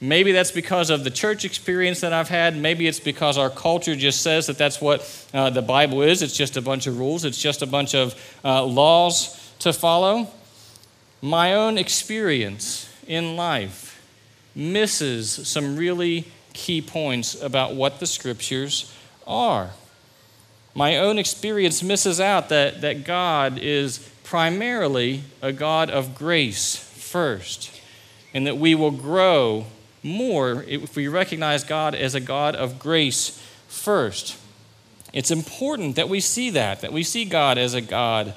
Maybe 0.00 0.32
that's 0.32 0.50
because 0.50 0.90
of 0.90 1.02
the 1.02 1.10
church 1.10 1.44
experience 1.44 2.00
that 2.02 2.12
I've 2.12 2.28
had. 2.28 2.56
Maybe 2.56 2.86
it's 2.86 3.00
because 3.00 3.38
our 3.38 3.50
culture 3.50 3.96
just 3.96 4.22
says 4.22 4.46
that 4.46 4.58
that's 4.58 4.80
what 4.80 5.28
uh, 5.32 5.50
the 5.50 5.62
Bible 5.62 6.02
is. 6.02 6.20
It's 6.22 6.36
just 6.36 6.56
a 6.56 6.62
bunch 6.62 6.86
of 6.86 6.98
rules, 6.98 7.24
it's 7.24 7.40
just 7.40 7.62
a 7.62 7.66
bunch 7.66 7.94
of 7.94 8.14
uh, 8.44 8.64
laws 8.64 9.52
to 9.60 9.72
follow 9.72 10.28
my 11.24 11.54
own 11.54 11.78
experience 11.78 12.86
in 13.06 13.34
life 13.34 13.98
misses 14.54 15.30
some 15.48 15.74
really 15.74 16.26
key 16.52 16.82
points 16.82 17.40
about 17.40 17.74
what 17.74 17.98
the 17.98 18.06
scriptures 18.06 18.94
are. 19.26 19.70
My 20.74 20.98
own 20.98 21.18
experience 21.18 21.82
misses 21.82 22.20
out 22.20 22.50
that, 22.50 22.82
that 22.82 23.06
God 23.06 23.56
is 23.58 24.06
primarily 24.22 25.22
a 25.40 25.50
God 25.50 25.88
of 25.88 26.14
grace 26.14 26.76
first, 26.76 27.80
and 28.34 28.46
that 28.46 28.58
we 28.58 28.74
will 28.74 28.90
grow 28.90 29.64
more 30.02 30.62
if 30.68 30.94
we 30.94 31.08
recognize 31.08 31.64
God 31.64 31.94
as 31.94 32.14
a 32.14 32.20
God 32.20 32.54
of 32.54 32.78
grace 32.78 33.42
first. 33.66 34.36
It's 35.14 35.30
important 35.30 35.96
that 35.96 36.10
we 36.10 36.20
see 36.20 36.50
that, 36.50 36.82
that 36.82 36.92
we 36.92 37.02
see 37.02 37.24
God 37.24 37.56
as 37.56 37.72
a 37.72 37.80
God 37.80 38.34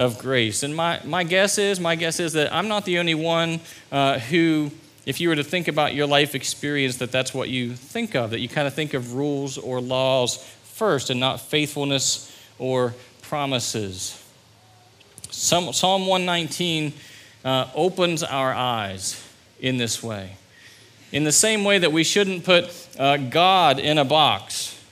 of 0.00 0.18
grace. 0.18 0.62
And 0.62 0.74
my, 0.74 0.98
my 1.04 1.22
guess 1.24 1.58
is, 1.58 1.78
my 1.78 1.94
guess 1.94 2.20
is 2.20 2.32
that 2.32 2.52
I'm 2.54 2.68
not 2.68 2.86
the 2.86 2.98
only 2.98 3.14
one 3.14 3.60
uh, 3.92 4.18
who, 4.18 4.70
if 5.04 5.20
you 5.20 5.28
were 5.28 5.36
to 5.36 5.44
think 5.44 5.68
about 5.68 5.94
your 5.94 6.06
life 6.06 6.34
experience, 6.34 6.96
that 6.96 7.12
that's 7.12 7.34
what 7.34 7.50
you 7.50 7.74
think 7.74 8.16
of, 8.16 8.30
that 8.30 8.40
you 8.40 8.48
kind 8.48 8.66
of 8.66 8.72
think 8.72 8.94
of 8.94 9.12
rules 9.12 9.58
or 9.58 9.78
laws 9.78 10.42
first 10.64 11.10
and 11.10 11.20
not 11.20 11.38
faithfulness 11.38 12.34
or 12.58 12.94
promises. 13.20 14.24
Psalm 15.30 15.66
119 15.66 16.94
uh, 17.44 17.66
opens 17.74 18.22
our 18.22 18.54
eyes 18.54 19.22
in 19.60 19.76
this 19.76 20.02
way. 20.02 20.32
In 21.12 21.24
the 21.24 21.32
same 21.32 21.62
way 21.62 21.76
that 21.76 21.92
we 21.92 22.04
shouldn't 22.04 22.44
put 22.44 22.70
uh, 22.98 23.18
God 23.18 23.78
in 23.78 23.98
a 23.98 24.04
box, 24.06 24.82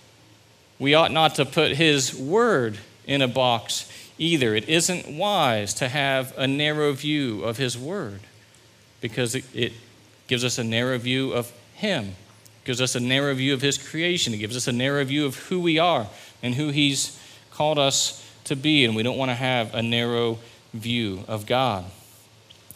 we 0.78 0.92
ought 0.92 1.12
not 1.12 1.36
to 1.36 1.46
put 1.46 1.72
His 1.72 2.14
Word 2.14 2.76
in 3.06 3.22
a 3.22 3.28
box 3.28 3.90
either. 4.18 4.54
It 4.54 4.68
isn't 4.68 5.16
wise 5.16 5.74
to 5.74 5.88
have 5.88 6.36
a 6.36 6.46
narrow 6.46 6.92
view 6.92 7.44
of 7.44 7.56
His 7.56 7.78
Word 7.78 8.20
because 9.00 9.34
it, 9.34 9.72
gives 10.26 10.44
us 10.44 10.58
a 10.58 10.64
narrow 10.64 10.98
view 10.98 11.32
of 11.32 11.50
Him, 11.74 12.04
it 12.04 12.64
gives 12.64 12.82
us 12.82 12.94
a 12.94 13.00
narrow 13.00 13.32
view 13.32 13.54
of 13.54 13.62
His 13.62 13.78
creation, 13.78 14.34
it 14.34 14.38
gives 14.38 14.56
us 14.56 14.68
a 14.68 14.72
narrow 14.72 15.02
view 15.04 15.24
of 15.24 15.36
who 15.36 15.58
we 15.60 15.78
are 15.78 16.06
and 16.42 16.54
who 16.54 16.68
He's 16.68 17.18
called 17.50 17.78
us 17.78 18.24
to 18.44 18.54
be, 18.54 18.84
and 18.84 18.94
we 18.94 19.02
don't 19.02 19.16
want 19.16 19.30
to 19.30 19.34
have 19.34 19.74
a 19.74 19.82
narrow 19.82 20.38
view 20.74 21.24
of 21.28 21.46
God. 21.46 21.84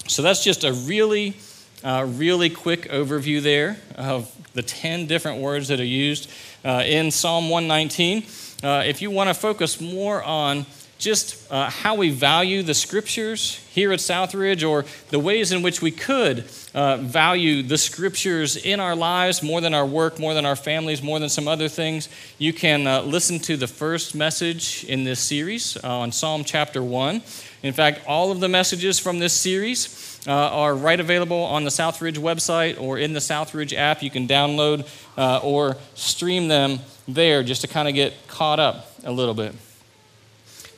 So 0.09 0.23
that's 0.23 0.43
just 0.43 0.65
a 0.65 0.73
really 0.73 1.37
uh, 1.85 2.07
really 2.17 2.49
quick 2.49 2.83
overview 2.91 3.43
there 3.43 3.77
of 3.97 4.31
the 4.55 4.63
10 4.63 5.07
different 5.07 5.41
words 5.41 5.69
that 5.69 5.81
are 5.81 5.85
used 5.85 6.31
uh, 6.65 6.83
in 6.87 7.11
Psalm 7.11 7.51
119. 7.51 8.25
Uh, 8.63 8.85
if 8.87 9.03
you 9.03 9.11
want 9.11 9.29
to 9.29 9.35
focus 9.35 9.81
more 9.81 10.23
on 10.23 10.65
just 11.03 11.51
uh, 11.51 11.69
how 11.69 11.97
we 11.97 12.11
value 12.11 12.63
the 12.63 12.75
scriptures 12.75 13.57
here 13.73 13.93
at 13.93 13.99
Southridge, 13.99 14.69
or 14.69 14.85
the 15.11 15.19
ways 15.19 15.51
in 15.51 15.61
which 15.61 15.83
we 15.83 15.91
could 15.91 16.45
uh, 16.75 16.97
value 16.99 17.63
the 17.63 17.77
scriptures 17.77 18.57
in 18.57 18.79
our 18.79 18.95
lives 18.95 19.43
more 19.43 19.61
than 19.61 19.75
our 19.75 19.85
work, 19.85 20.21
more 20.21 20.33
than 20.33 20.47
our 20.47 20.55
families, 20.55 21.03
more 21.03 21.19
than 21.19 21.29
some 21.29 21.49
other 21.49 21.69
things, 21.69 22.09
you 22.39 22.53
can 22.53 22.87
uh, 22.87 23.03
listen 23.03 23.41
to 23.41 23.57
the 23.57 23.67
first 23.67 24.15
message 24.15 24.85
in 24.85 25.03
this 25.03 25.19
series 25.19 25.77
on 25.79 26.13
Psalm 26.13 26.45
chapter 26.45 26.83
1. 26.83 27.21
In 27.65 27.73
fact, 27.73 28.01
all 28.07 28.31
of 28.31 28.39
the 28.39 28.49
messages 28.49 29.01
from 29.01 29.19
this 29.19 29.33
series 29.33 30.21
uh, 30.29 30.33
are 30.33 30.75
right 30.75 31.01
available 31.01 31.43
on 31.43 31.65
the 31.65 31.71
Southridge 31.71 32.19
website 32.19 32.81
or 32.81 32.99
in 32.99 33.13
the 33.13 33.21
Southridge 33.21 33.77
app. 33.77 34.03
You 34.03 34.11
can 34.11 34.29
download 34.29 34.87
uh, 35.19 35.41
or 35.43 35.77
stream 35.95 36.47
them 36.47 36.79
there 37.09 37.43
just 37.43 37.63
to 37.63 37.69
kind 37.69 37.89
of 37.89 37.95
get 37.95 38.15
caught 38.29 38.61
up 38.61 38.89
a 39.03 39.11
little 39.11 39.35
bit. 39.35 39.55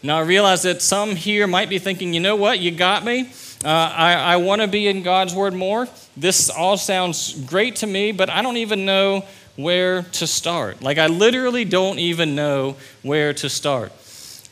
Now, 0.04 0.18
I 0.18 0.20
realize 0.20 0.64
that 0.64 0.82
some 0.82 1.16
here 1.16 1.46
might 1.46 1.70
be 1.70 1.78
thinking, 1.78 2.12
you 2.12 2.20
know 2.20 2.36
what, 2.36 2.60
you 2.60 2.70
got 2.70 3.06
me. 3.06 3.22
Uh, 3.64 3.68
I, 3.68 4.12
I 4.12 4.36
want 4.36 4.60
to 4.60 4.68
be 4.68 4.86
in 4.86 5.02
God's 5.02 5.34
Word 5.34 5.54
more. 5.54 5.88
This 6.14 6.50
all 6.50 6.76
sounds 6.76 7.32
great 7.46 7.76
to 7.76 7.86
me, 7.86 8.12
but 8.12 8.28
I 8.28 8.42
don't 8.42 8.58
even 8.58 8.84
know 8.84 9.24
where 9.56 10.02
to 10.02 10.26
start. 10.26 10.82
Like, 10.82 10.98
I 10.98 11.06
literally 11.06 11.64
don't 11.64 11.98
even 11.98 12.34
know 12.34 12.76
where 13.00 13.32
to 13.32 13.48
start. 13.48 13.92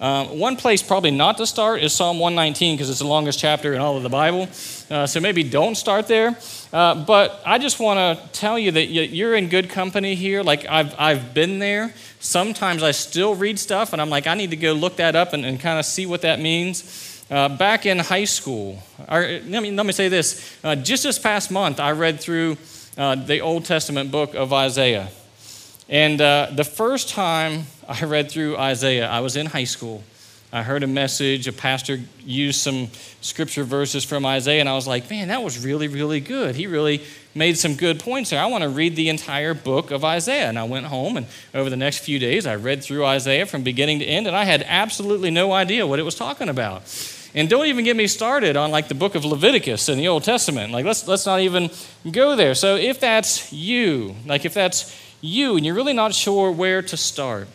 Um, 0.01 0.39
one 0.39 0.57
place 0.57 0.83
probably 0.83 1.11
not 1.11 1.37
to 1.37 1.47
start 1.47 1.83
is 1.83 1.93
Psalm 1.93 2.19
119 2.19 2.75
because 2.75 2.89
it's 2.89 3.01
the 3.01 3.07
longest 3.07 3.39
chapter 3.39 3.75
in 3.75 3.81
all 3.81 3.99
of 3.99 4.03
the 4.03 4.09
Bible. 4.09 4.49
Uh, 4.91 5.07
so 5.07 5.21
maybe 5.21 5.45
don't 5.45 5.77
start 5.77 6.09
there. 6.09 6.37
Uh, 6.73 7.05
but 7.05 7.41
I 7.47 7.59
just 7.59 7.79
want 7.79 7.99
to 7.99 8.29
tell 8.33 8.59
you 8.59 8.73
that 8.73 8.87
you're 8.87 9.37
in 9.37 9.49
good 9.49 9.69
company 9.69 10.15
here. 10.15 10.43
Like 10.43 10.67
I've, 10.67 10.99
I've 10.99 11.35
been 11.35 11.61
there. 11.61 11.95
Sometimes 12.25 12.85
I 12.85 12.93
still 12.93 13.35
read 13.35 13.59
stuff 13.59 13.93
and 13.93 14.01
I'm 14.01 14.09
like, 14.09 14.29
I 14.29 14.35
need 14.35 14.51
to 14.51 14.57
go 14.57 14.75
look 14.75 14.95
that 14.97 15.17
up 15.17 15.33
and, 15.33 15.45
and 15.45 15.59
kind 15.59 15.81
of 15.81 15.85
see 15.85 16.07
what 16.07 16.23
that 16.23 16.39
means. 16.39 17.27
Uh, 17.29 17.49
back 17.49 17.85
in 17.85 17.99
high 17.99 18.27
school, 18.27 18.81
or, 19.09 19.23
let, 19.23 19.61
me, 19.61 19.73
let 19.73 19.85
me 19.85 19.93
say 19.93 20.09
this 20.09 20.57
uh, 20.63 20.77
just 20.77 21.03
this 21.03 21.19
past 21.19 21.51
month, 21.51 21.81
I 21.81 21.91
read 21.91 22.21
through 22.21 22.59
uh, 22.97 23.17
the 23.17 23.41
Old 23.41 23.65
Testament 23.65 24.13
book 24.13 24.35
of 24.35 24.53
Isaiah. 24.53 25.09
And 25.89 26.21
uh, 26.21 26.51
the 26.53 26.63
first 26.63 27.09
time 27.09 27.65
I 27.89 28.05
read 28.05 28.31
through 28.31 28.57
Isaiah, 28.57 29.09
I 29.09 29.19
was 29.19 29.35
in 29.35 29.47
high 29.47 29.65
school. 29.65 30.05
I 30.55 30.63
heard 30.63 30.83
a 30.83 30.87
message, 30.87 31.49
a 31.49 31.53
pastor 31.53 31.99
used 32.27 32.61
some 32.61 32.89
scripture 33.23 33.65
verses 33.65 34.05
from 34.05 34.27
Isaiah, 34.27 34.61
and 34.61 34.69
I 34.69 34.75
was 34.75 34.87
like, 34.87 35.09
man, 35.09 35.29
that 35.29 35.43
was 35.43 35.65
really, 35.65 35.89
really 35.89 36.21
good. 36.21 36.55
He 36.55 36.67
really 36.67 37.03
made 37.35 37.57
some 37.57 37.75
good 37.75 37.99
points 37.99 38.29
there. 38.29 38.41
I 38.41 38.45
want 38.45 38.63
to 38.63 38.69
read 38.69 38.95
the 38.95 39.09
entire 39.09 39.55
book 39.55 39.91
of 39.91 40.05
Isaiah. 40.05 40.51
And 40.51 40.59
I 40.59 40.65
went 40.65 40.85
home, 40.85 41.17
and 41.17 41.27
over 41.55 41.71
the 41.71 41.77
next 41.77 42.01
few 42.01 42.19
days, 42.19 42.47
I 42.47 42.57
read 42.57 42.85
through 42.85 43.07
Isaiah 43.07 43.47
from 43.47 43.63
beginning 43.63 44.01
to 44.01 44.05
end, 44.05 44.27
and 44.27 44.37
I 44.37 44.45
had 44.45 44.63
absolutely 44.69 45.31
no 45.31 45.53
idea 45.53 45.87
what 45.87 45.99
it 45.99 46.03
was 46.03 46.17
talking 46.17 46.51
about. 46.51 46.83
And 47.35 47.49
don't 47.49 47.65
even 47.65 47.87
get 47.87 47.97
me 47.97 48.07
started 48.07 48.55
on 48.55 48.71
like 48.71 48.89
the 48.89 48.95
book 48.95 49.15
of 49.15 49.25
Leviticus 49.25 49.89
in 49.89 49.97
the 49.97 50.09
Old 50.09 50.23
Testament. 50.23 50.71
Like 50.71 50.85
let's 50.85 51.09
let's 51.09 51.25
not 51.25 51.41
even 51.41 51.71
go 52.11 52.37
there. 52.37 52.55
So 52.55 52.77
if 52.77 53.01
that's 53.01 53.51
you, 53.55 54.15
like 54.27 54.45
if 54.45 54.53
that's 54.53 54.95
you 55.23 55.57
and 55.57 55.65
you're 55.65 55.75
really 55.75 55.95
not 55.95 56.15
sure 56.15 56.53
where 56.53 56.83
to 56.83 56.97
start, 56.99 57.49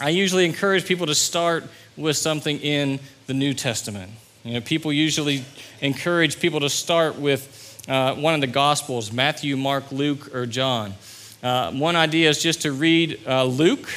I 0.00 0.10
usually 0.10 0.44
encourage 0.44 0.86
people 0.86 1.06
to 1.06 1.16
start 1.16 1.64
with 1.96 2.16
something 2.16 2.58
in 2.60 3.00
the 3.26 3.34
New 3.34 3.54
Testament. 3.54 4.12
You 4.44 4.54
know, 4.54 4.60
people 4.60 4.92
usually 4.92 5.44
encourage 5.80 6.40
people 6.40 6.60
to 6.60 6.70
start 6.70 7.16
with 7.16 7.84
uh, 7.88 8.14
one 8.14 8.34
of 8.34 8.40
the 8.40 8.46
Gospels 8.46 9.12
Matthew, 9.12 9.56
Mark, 9.56 9.92
Luke, 9.92 10.34
or 10.34 10.46
John. 10.46 10.94
Uh, 11.42 11.72
one 11.72 11.96
idea 11.96 12.28
is 12.28 12.42
just 12.42 12.62
to 12.62 12.72
read 12.72 13.20
uh, 13.26 13.44
Luke 13.44 13.88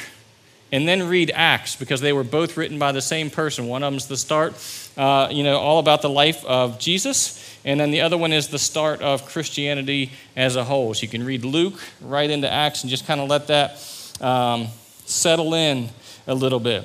and 0.72 0.86
then 0.86 1.08
read 1.08 1.30
Acts 1.34 1.76
because 1.76 2.00
they 2.00 2.12
were 2.12 2.24
both 2.24 2.56
written 2.56 2.78
by 2.78 2.92
the 2.92 3.00
same 3.00 3.30
person. 3.30 3.68
One 3.68 3.82
of 3.82 3.92
them 3.92 3.98
is 3.98 4.06
the 4.06 4.16
start, 4.16 4.54
uh, 4.96 5.28
you 5.30 5.44
know, 5.44 5.58
all 5.58 5.78
about 5.78 6.02
the 6.02 6.10
life 6.10 6.44
of 6.44 6.78
Jesus, 6.78 7.58
and 7.64 7.78
then 7.78 7.90
the 7.90 8.00
other 8.00 8.18
one 8.18 8.32
is 8.32 8.48
the 8.48 8.58
start 8.58 9.00
of 9.00 9.26
Christianity 9.26 10.10
as 10.34 10.56
a 10.56 10.64
whole. 10.64 10.92
So 10.94 11.02
you 11.02 11.08
can 11.08 11.24
read 11.24 11.44
Luke 11.44 11.80
right 12.00 12.28
into 12.28 12.50
Acts 12.50 12.82
and 12.82 12.90
just 12.90 13.06
kind 13.06 13.20
of 13.20 13.28
let 13.28 13.46
that 13.46 13.72
um, 14.20 14.68
settle 15.04 15.54
in 15.54 15.88
a 16.26 16.34
little 16.34 16.60
bit. 16.60 16.84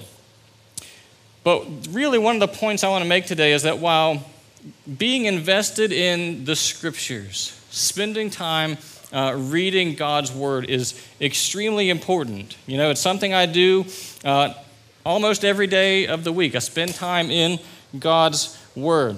But 1.43 1.65
really, 1.89 2.19
one 2.19 2.35
of 2.35 2.39
the 2.39 2.47
points 2.47 2.83
I 2.83 2.89
want 2.89 3.03
to 3.03 3.09
make 3.09 3.25
today 3.25 3.53
is 3.53 3.63
that 3.63 3.79
while 3.79 4.23
being 4.97 5.25
invested 5.25 5.91
in 5.91 6.45
the 6.45 6.55
scriptures, 6.55 7.59
spending 7.71 8.29
time 8.29 8.77
uh, 9.11 9.33
reading 9.35 9.95
God's 9.95 10.31
word 10.31 10.69
is 10.69 11.01
extremely 11.19 11.89
important. 11.89 12.55
You 12.67 12.77
know, 12.77 12.91
it's 12.91 13.01
something 13.01 13.33
I 13.33 13.45
do 13.45 13.85
uh, 14.23 14.53
almost 15.05 15.43
every 15.43 15.67
day 15.67 16.07
of 16.07 16.23
the 16.23 16.31
week. 16.31 16.55
I 16.55 16.59
spend 16.59 16.93
time 16.93 17.31
in 17.31 17.59
God's 17.97 18.57
word. 18.75 19.17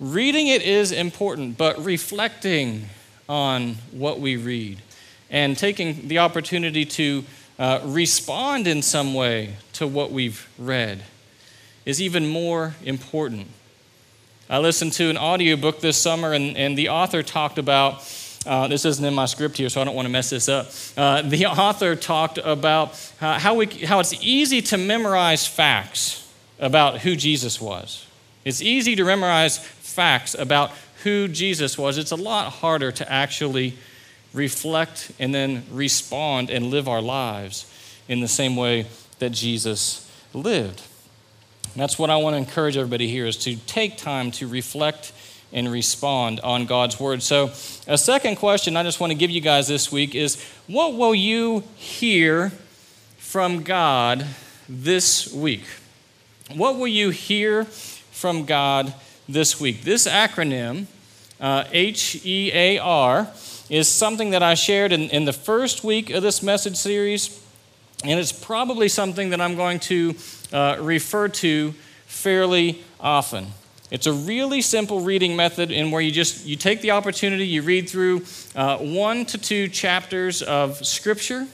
Reading 0.00 0.48
it 0.48 0.62
is 0.62 0.92
important, 0.92 1.58
but 1.58 1.84
reflecting 1.84 2.88
on 3.28 3.74
what 3.92 4.18
we 4.18 4.36
read 4.36 4.78
and 5.28 5.56
taking 5.56 6.08
the 6.08 6.18
opportunity 6.18 6.84
to 6.84 7.24
uh, 7.58 7.80
respond 7.84 8.66
in 8.66 8.80
some 8.80 9.12
way 9.12 9.54
to 9.74 9.86
what 9.86 10.10
we've 10.10 10.48
read 10.58 11.02
is 11.84 12.00
even 12.00 12.26
more 12.26 12.74
important. 12.84 13.46
I 14.48 14.58
listened 14.58 14.92
to 14.94 15.10
an 15.10 15.16
audiobook 15.16 15.80
this 15.80 15.96
summer, 15.96 16.32
and, 16.32 16.56
and 16.56 16.76
the 16.76 16.88
author 16.88 17.22
talked 17.22 17.58
about 17.58 18.02
uh, 18.46 18.66
this 18.68 18.86
isn't 18.86 19.04
in 19.04 19.14
my 19.14 19.26
script 19.26 19.58
here, 19.58 19.68
so 19.68 19.80
I 19.80 19.84
don't 19.84 19.94
want 19.94 20.06
to 20.06 20.12
mess 20.12 20.30
this 20.30 20.48
up. 20.48 20.70
Uh, 20.96 21.22
the 21.22 21.46
author 21.46 21.94
talked 21.94 22.38
about 22.38 22.98
how, 23.18 23.54
we, 23.54 23.66
how 23.66 24.00
it's 24.00 24.14
easy 24.22 24.62
to 24.62 24.78
memorize 24.78 25.46
facts 25.46 26.32
about 26.58 27.00
who 27.00 27.16
Jesus 27.16 27.60
was. 27.60 28.06
It's 28.44 28.62
easy 28.62 28.96
to 28.96 29.04
memorize 29.04 29.58
facts 29.58 30.34
about 30.34 30.70
who 31.04 31.28
Jesus 31.28 31.78
was, 31.78 31.96
it's 31.96 32.10
a 32.10 32.16
lot 32.16 32.52
harder 32.52 32.92
to 32.92 33.10
actually 33.10 33.74
reflect 34.32 35.10
and 35.18 35.34
then 35.34 35.64
respond 35.70 36.50
and 36.50 36.66
live 36.66 36.88
our 36.88 37.00
lives 37.00 37.66
in 38.08 38.20
the 38.20 38.28
same 38.28 38.54
way 38.54 38.86
that 39.18 39.30
Jesus 39.30 40.10
lived. 40.34 40.82
And 41.72 41.82
that's 41.82 41.98
what 41.98 42.10
I 42.10 42.16
want 42.16 42.34
to 42.34 42.38
encourage 42.38 42.76
everybody 42.76 43.08
here 43.08 43.26
is 43.26 43.36
to 43.38 43.56
take 43.56 43.96
time 43.96 44.30
to 44.32 44.46
reflect 44.46 45.12
and 45.52 45.70
respond 45.70 46.40
on 46.40 46.66
God's 46.66 47.00
word. 47.00 47.22
So, 47.22 47.50
a 47.86 47.98
second 47.98 48.36
question 48.36 48.76
I 48.76 48.82
just 48.82 49.00
want 49.00 49.10
to 49.10 49.18
give 49.18 49.30
you 49.30 49.40
guys 49.40 49.66
this 49.66 49.90
week 49.90 50.14
is 50.14 50.44
what 50.66 50.94
will 50.94 51.14
you 51.14 51.64
hear 51.76 52.50
from 53.18 53.62
God 53.62 54.24
this 54.68 55.32
week? 55.32 55.64
What 56.54 56.76
will 56.76 56.88
you 56.88 57.10
hear 57.10 57.64
from 57.64 58.44
God 58.44 58.92
this 59.32 59.58
week. 59.60 59.82
This 59.82 60.06
acronym, 60.06 60.86
uh, 61.40 61.64
H 61.72 62.20
E 62.24 62.50
A 62.52 62.78
R, 62.78 63.28
is 63.68 63.88
something 63.88 64.30
that 64.30 64.42
I 64.42 64.54
shared 64.54 64.92
in, 64.92 65.02
in 65.10 65.24
the 65.24 65.32
first 65.32 65.84
week 65.84 66.10
of 66.10 66.22
this 66.22 66.42
message 66.42 66.76
series, 66.76 67.28
and 68.04 68.18
it's 68.18 68.32
probably 68.32 68.88
something 68.88 69.30
that 69.30 69.40
I'm 69.40 69.56
going 69.56 69.80
to 69.80 70.14
uh, 70.52 70.76
refer 70.80 71.28
to 71.28 71.74
fairly 72.06 72.82
often. 72.98 73.46
It's 73.90 74.06
a 74.06 74.12
really 74.12 74.62
simple 74.62 75.00
reading 75.00 75.34
method 75.34 75.70
in 75.70 75.90
where 75.90 76.00
you 76.00 76.12
just 76.12 76.46
you 76.46 76.56
take 76.56 76.80
the 76.80 76.92
opportunity, 76.92 77.46
you 77.46 77.62
read 77.62 77.88
through 77.88 78.24
uh, 78.54 78.78
one 78.78 79.26
to 79.26 79.38
two 79.38 79.68
chapters 79.68 80.42
of 80.42 80.84
Scripture, 80.86 81.46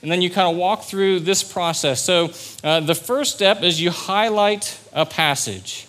and 0.00 0.10
then 0.10 0.22
you 0.22 0.30
kind 0.30 0.50
of 0.50 0.56
walk 0.56 0.84
through 0.84 1.20
this 1.20 1.42
process. 1.42 2.02
So 2.02 2.30
uh, 2.64 2.80
the 2.80 2.94
first 2.94 3.34
step 3.34 3.62
is 3.62 3.80
you 3.80 3.90
highlight 3.90 4.78
a 4.92 5.04
passage. 5.04 5.86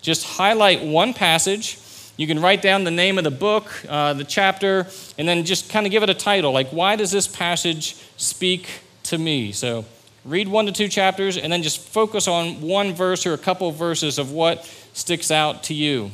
Just 0.00 0.24
highlight 0.24 0.82
one 0.82 1.12
passage. 1.14 1.78
You 2.16 2.26
can 2.26 2.40
write 2.40 2.62
down 2.62 2.84
the 2.84 2.90
name 2.90 3.18
of 3.18 3.24
the 3.24 3.30
book, 3.30 3.70
uh, 3.88 4.14
the 4.14 4.24
chapter, 4.24 4.86
and 5.18 5.28
then 5.28 5.44
just 5.44 5.70
kind 5.70 5.86
of 5.86 5.92
give 5.92 6.02
it 6.02 6.10
a 6.10 6.14
title. 6.14 6.52
Like, 6.52 6.70
why 6.70 6.96
does 6.96 7.10
this 7.10 7.28
passage 7.28 7.96
speak 8.16 8.68
to 9.04 9.18
me? 9.18 9.52
So 9.52 9.84
read 10.24 10.48
one 10.48 10.66
to 10.66 10.72
two 10.72 10.88
chapters, 10.88 11.36
and 11.36 11.52
then 11.52 11.62
just 11.62 11.80
focus 11.80 12.28
on 12.28 12.60
one 12.60 12.94
verse 12.94 13.26
or 13.26 13.34
a 13.34 13.38
couple 13.38 13.68
of 13.68 13.76
verses 13.76 14.18
of 14.18 14.30
what 14.30 14.64
sticks 14.92 15.30
out 15.30 15.64
to 15.64 15.74
you. 15.74 16.10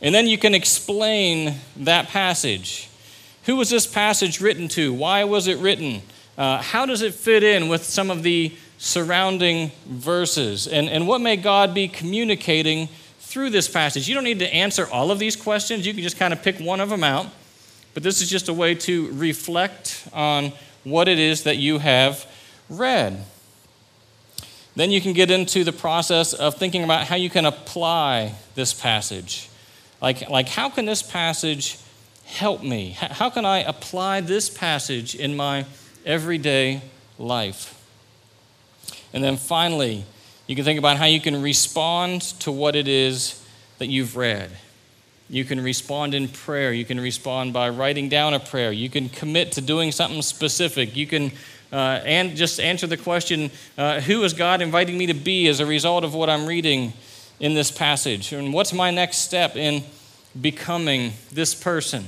And 0.00 0.14
then 0.14 0.26
you 0.26 0.38
can 0.38 0.54
explain 0.54 1.56
that 1.76 2.08
passage. 2.08 2.88
Who 3.44 3.56
was 3.56 3.70
this 3.70 3.86
passage 3.86 4.40
written 4.40 4.68
to? 4.68 4.92
Why 4.92 5.24
was 5.24 5.48
it 5.48 5.58
written? 5.58 6.02
Uh, 6.36 6.62
how 6.62 6.86
does 6.86 7.02
it 7.02 7.14
fit 7.14 7.42
in 7.42 7.68
with 7.68 7.84
some 7.84 8.10
of 8.10 8.22
the 8.22 8.54
surrounding 8.78 9.72
verses? 9.86 10.68
And, 10.68 10.88
and 10.88 11.08
what 11.08 11.20
may 11.20 11.36
God 11.36 11.74
be 11.74 11.88
communicating 11.88 12.88
through 13.18 13.50
this 13.50 13.68
passage? 13.68 14.08
You 14.08 14.14
don't 14.14 14.24
need 14.24 14.38
to 14.38 14.54
answer 14.54 14.86
all 14.86 15.10
of 15.10 15.18
these 15.18 15.34
questions, 15.34 15.86
you 15.86 15.92
can 15.92 16.02
just 16.02 16.16
kind 16.16 16.32
of 16.32 16.42
pick 16.42 16.58
one 16.58 16.80
of 16.80 16.88
them 16.88 17.02
out. 17.02 17.26
But 17.94 18.04
this 18.04 18.20
is 18.20 18.30
just 18.30 18.48
a 18.48 18.54
way 18.54 18.76
to 18.76 19.10
reflect 19.12 20.06
on 20.12 20.52
what 20.90 21.08
it 21.08 21.18
is 21.18 21.44
that 21.44 21.56
you 21.56 21.78
have 21.78 22.26
read. 22.68 23.24
Then 24.76 24.90
you 24.90 25.00
can 25.00 25.12
get 25.12 25.30
into 25.30 25.64
the 25.64 25.72
process 25.72 26.32
of 26.32 26.54
thinking 26.54 26.84
about 26.84 27.06
how 27.08 27.16
you 27.16 27.30
can 27.30 27.44
apply 27.44 28.34
this 28.54 28.72
passage. 28.72 29.48
Like, 30.00 30.28
like 30.30 30.48
how 30.48 30.70
can 30.70 30.84
this 30.84 31.02
passage 31.02 31.78
help 32.24 32.62
me? 32.62 32.90
How 32.90 33.30
can 33.30 33.44
I 33.44 33.58
apply 33.58 34.20
this 34.20 34.48
passage 34.48 35.14
in 35.14 35.36
my 35.36 35.66
everyday 36.06 36.82
life? 37.18 37.74
And 39.12 39.24
then 39.24 39.36
finally, 39.36 40.04
you 40.46 40.54
can 40.54 40.64
think 40.64 40.78
about 40.78 40.96
how 40.96 41.06
you 41.06 41.20
can 41.20 41.42
respond 41.42 42.22
to 42.40 42.52
what 42.52 42.76
it 42.76 42.86
is 42.86 43.44
that 43.78 43.86
you've 43.86 44.16
read. 44.16 44.50
You 45.30 45.44
can 45.44 45.60
respond 45.60 46.14
in 46.14 46.28
prayer. 46.28 46.72
You 46.72 46.84
can 46.84 46.98
respond 46.98 47.52
by 47.52 47.68
writing 47.68 48.08
down 48.08 48.34
a 48.34 48.40
prayer. 48.40 48.72
You 48.72 48.88
can 48.88 49.08
commit 49.08 49.52
to 49.52 49.60
doing 49.60 49.92
something 49.92 50.22
specific. 50.22 50.96
You 50.96 51.06
can 51.06 51.32
uh, 51.70 52.00
and 52.04 52.34
just 52.34 52.60
answer 52.60 52.86
the 52.86 52.96
question 52.96 53.50
uh, 53.76 54.00
who 54.00 54.22
is 54.24 54.32
God 54.32 54.62
inviting 54.62 54.96
me 54.96 55.06
to 55.06 55.14
be 55.14 55.48
as 55.48 55.60
a 55.60 55.66
result 55.66 56.02
of 56.02 56.14
what 56.14 56.30
I'm 56.30 56.46
reading 56.46 56.94
in 57.40 57.54
this 57.54 57.70
passage? 57.70 58.32
And 58.32 58.52
what's 58.52 58.72
my 58.72 58.90
next 58.90 59.18
step 59.18 59.54
in 59.54 59.84
becoming 60.40 61.12
this 61.30 61.54
person? 61.54 62.06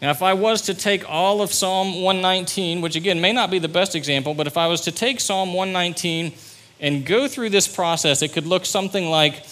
Now, 0.00 0.10
if 0.10 0.22
I 0.22 0.34
was 0.34 0.62
to 0.62 0.74
take 0.74 1.08
all 1.08 1.40
of 1.40 1.52
Psalm 1.52 2.02
119, 2.02 2.80
which 2.80 2.96
again 2.96 3.20
may 3.20 3.32
not 3.32 3.50
be 3.50 3.58
the 3.58 3.68
best 3.68 3.94
example, 3.94 4.34
but 4.34 4.46
if 4.46 4.56
I 4.56 4.66
was 4.66 4.82
to 4.82 4.92
take 4.92 5.20
Psalm 5.20 5.54
119 5.54 6.32
and 6.80 7.06
go 7.06 7.28
through 7.28 7.50
this 7.50 7.68
process, 7.68 8.22
it 8.22 8.32
could 8.32 8.46
look 8.46 8.66
something 8.66 9.08
like 9.08 9.46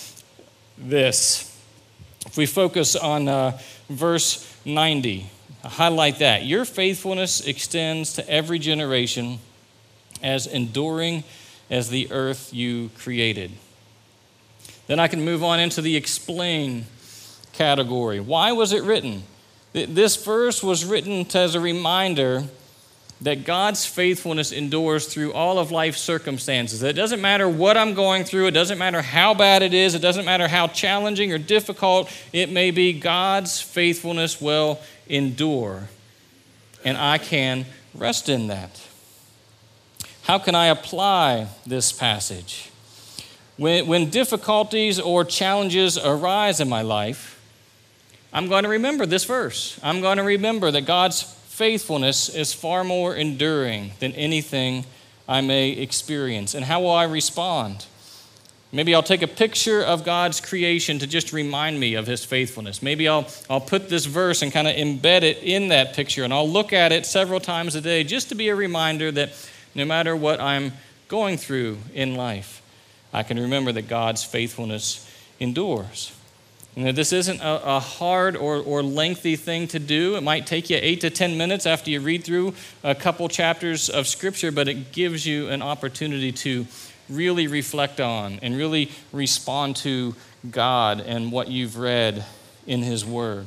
this. 0.77 1.52
If 2.27 2.37
we 2.37 2.47
focus 2.47 2.97
on 2.97 3.29
uh, 3.29 3.59
verse 3.89 4.49
90, 4.65 5.27
highlight 5.65 6.19
that. 6.19 6.45
Your 6.45 6.65
faithfulness 6.65 7.47
extends 7.47 8.15
to 8.15 8.29
every 8.29 8.59
generation, 8.59 9.39
as 10.23 10.47
enduring 10.47 11.25
as 11.71 11.89
the 11.89 12.11
earth 12.11 12.53
you 12.53 12.91
created. 12.97 13.53
Then 14.87 15.01
I 15.01 15.09
can 15.09 15.25
move 15.25 15.43
on 15.43 15.61
into 15.61 15.81
the 15.81 15.97
explain 15.97 16.87
category. 17.53 18.21
Why 18.21 18.53
was 18.53 18.73
it 18.73 18.83
written? 18.83 19.25
This 19.73 20.23
verse 20.23 20.63
was 20.63 20.85
written 20.85 21.27
as 21.35 21.55
a 21.55 21.61
reminder 21.61 22.45
that 23.23 23.45
God's 23.45 23.87
faithfulness 23.87 24.51
endures 24.51 25.07
through 25.07 25.33
all 25.33 25.61
of 25.61 25.71
life's 25.71 26.01
circumstances. 26.01 26.83
It 26.83 26.95
doesn't 26.95 27.21
matter 27.21 27.49
what 27.49 27.77
I'm 27.77 27.95
going 27.95 28.25
through, 28.25 28.49
it 28.49 28.51
doesn't 28.51 28.79
matter 28.79 29.01
how 29.01 29.33
bad 29.33 29.63
it 29.63 29.73
is, 29.73 29.95
it 29.95 30.01
doesn't 30.01 30.25
matter 30.25 30.49
how 30.49 30.67
challenging 30.67 31.33
or 31.33 31.39
difficult 31.39 32.11
it 32.33 32.51
may 32.51 32.73
be, 32.73 32.93
God's 32.93 33.61
faithfulness 33.61 34.41
will 34.41 34.81
endure. 35.09 35.89
And 36.85 36.99
I 36.99 37.19
can 37.19 37.67
rest 37.95 38.29
in 38.29 38.49
that. 38.49 38.83
How 40.23 40.39
can 40.39 40.57
I 40.57 40.67
apply 40.67 41.47
this 41.65 41.93
passage? 41.93 42.71
When, 43.57 43.87
when 43.87 44.11
difficulties 44.11 44.99
or 44.99 45.25
challenges 45.25 45.97
arise 45.97 46.59
in 46.59 46.69
my 46.69 46.83
life, 46.83 47.41
I'm 48.33 48.49
going 48.49 48.65
to 48.65 48.71
remember 48.71 49.07
this 49.07 49.25
verse. 49.25 49.79
I'm 49.81 50.01
going 50.01 50.17
to 50.17 50.25
remember 50.25 50.73
that 50.73 50.87
God's 50.87 51.23
faithfulness 51.53 52.31
is 52.31 52.55
far 52.55 52.83
more 52.83 53.15
enduring 53.15 53.93
than 54.01 54.11
anything 54.13 54.87
I 55.29 55.43
may 55.43 55.73
experience. 55.73 56.55
And 56.55 56.65
how 56.65 56.81
will 56.81 56.91
I 56.91 57.05
respond? 57.05 57.85
Maybe 58.73 58.95
I'll 58.95 59.03
take 59.03 59.21
a 59.21 59.29
picture 59.29 59.83
of 59.83 60.03
God's 60.03 60.41
creation 60.41 60.99
to 61.01 61.07
just 61.07 61.31
remind 61.31 61.79
me 61.79 61.93
of 61.95 62.07
his 62.07 62.25
faithfulness. 62.25 62.83
Maybe 62.83 63.07
I'll, 63.07 63.27
I'll 63.51 63.61
put 63.61 63.91
this 63.91 64.07
verse 64.07 64.41
and 64.41 64.51
kind 64.51 64.67
of 64.67 64.75
embed 64.75 65.25
it 65.25 65.43
in 65.43 65.69
that 65.69 65.93
picture, 65.93 66.25
and 66.25 66.33
I'll 66.33 66.49
look 66.49 66.73
at 66.73 66.91
it 66.91 67.05
several 67.05 67.39
times 67.39 67.75
a 67.75 67.83
day 67.83 68.03
just 68.03 68.31
to 68.31 68.35
be 68.35 68.49
a 68.49 68.57
reminder 68.57 69.13
that 69.13 69.33
no 69.75 69.85
matter 69.85 70.17
what 70.17 70.41
I'm 70.41 70.73
going 71.09 71.37
through 71.37 71.77
in 71.93 72.15
life, 72.15 72.63
I 73.13 73.25
can 73.25 73.39
remember 73.39 73.73
that 73.73 73.89
God's 73.89 74.25
faithfulness 74.25 75.07
endures. 75.39 76.13
You 76.75 76.87
know, 76.87 76.93
this 76.93 77.13
isn't 77.13 77.41
a, 77.41 77.77
a, 77.77 77.81
hard 77.81 78.35
or, 78.35 78.57
or 78.57 78.83
lengthy 78.83 79.37
thing 79.37 79.69
to 79.69 79.79
do. 79.79 80.17
It 80.17 80.23
might 80.23 80.47
take 80.47 80.71
you 80.71 80.79
eight 80.81 81.03
to 81.03 81.11
10 81.11 81.37
minutes 81.37 81.67
after 81.67 81.91
you 81.91 82.01
read 82.01 82.25
through 82.25 82.55
a 82.83 82.95
couple 82.95 83.29
chapters 83.29 83.91
of 83.91 84.07
Scripture, 84.07 84.51
but 84.51 84.69
it 84.69 84.91
gives 84.91 85.27
you 85.27 85.49
an 85.49 85.61
opportunity 85.61 86.33
to 86.33 86.67
really 87.11 87.47
reflect 87.47 88.01
on 88.01 88.39
and 88.41 88.57
really 88.57 88.91
respond 89.13 89.77
to 89.77 90.15
God 90.51 91.01
and 91.01 91.31
what 91.31 91.49
you've 91.49 91.77
read 91.77 92.25
in 92.67 92.83
His 92.83 93.05
Word. 93.05 93.47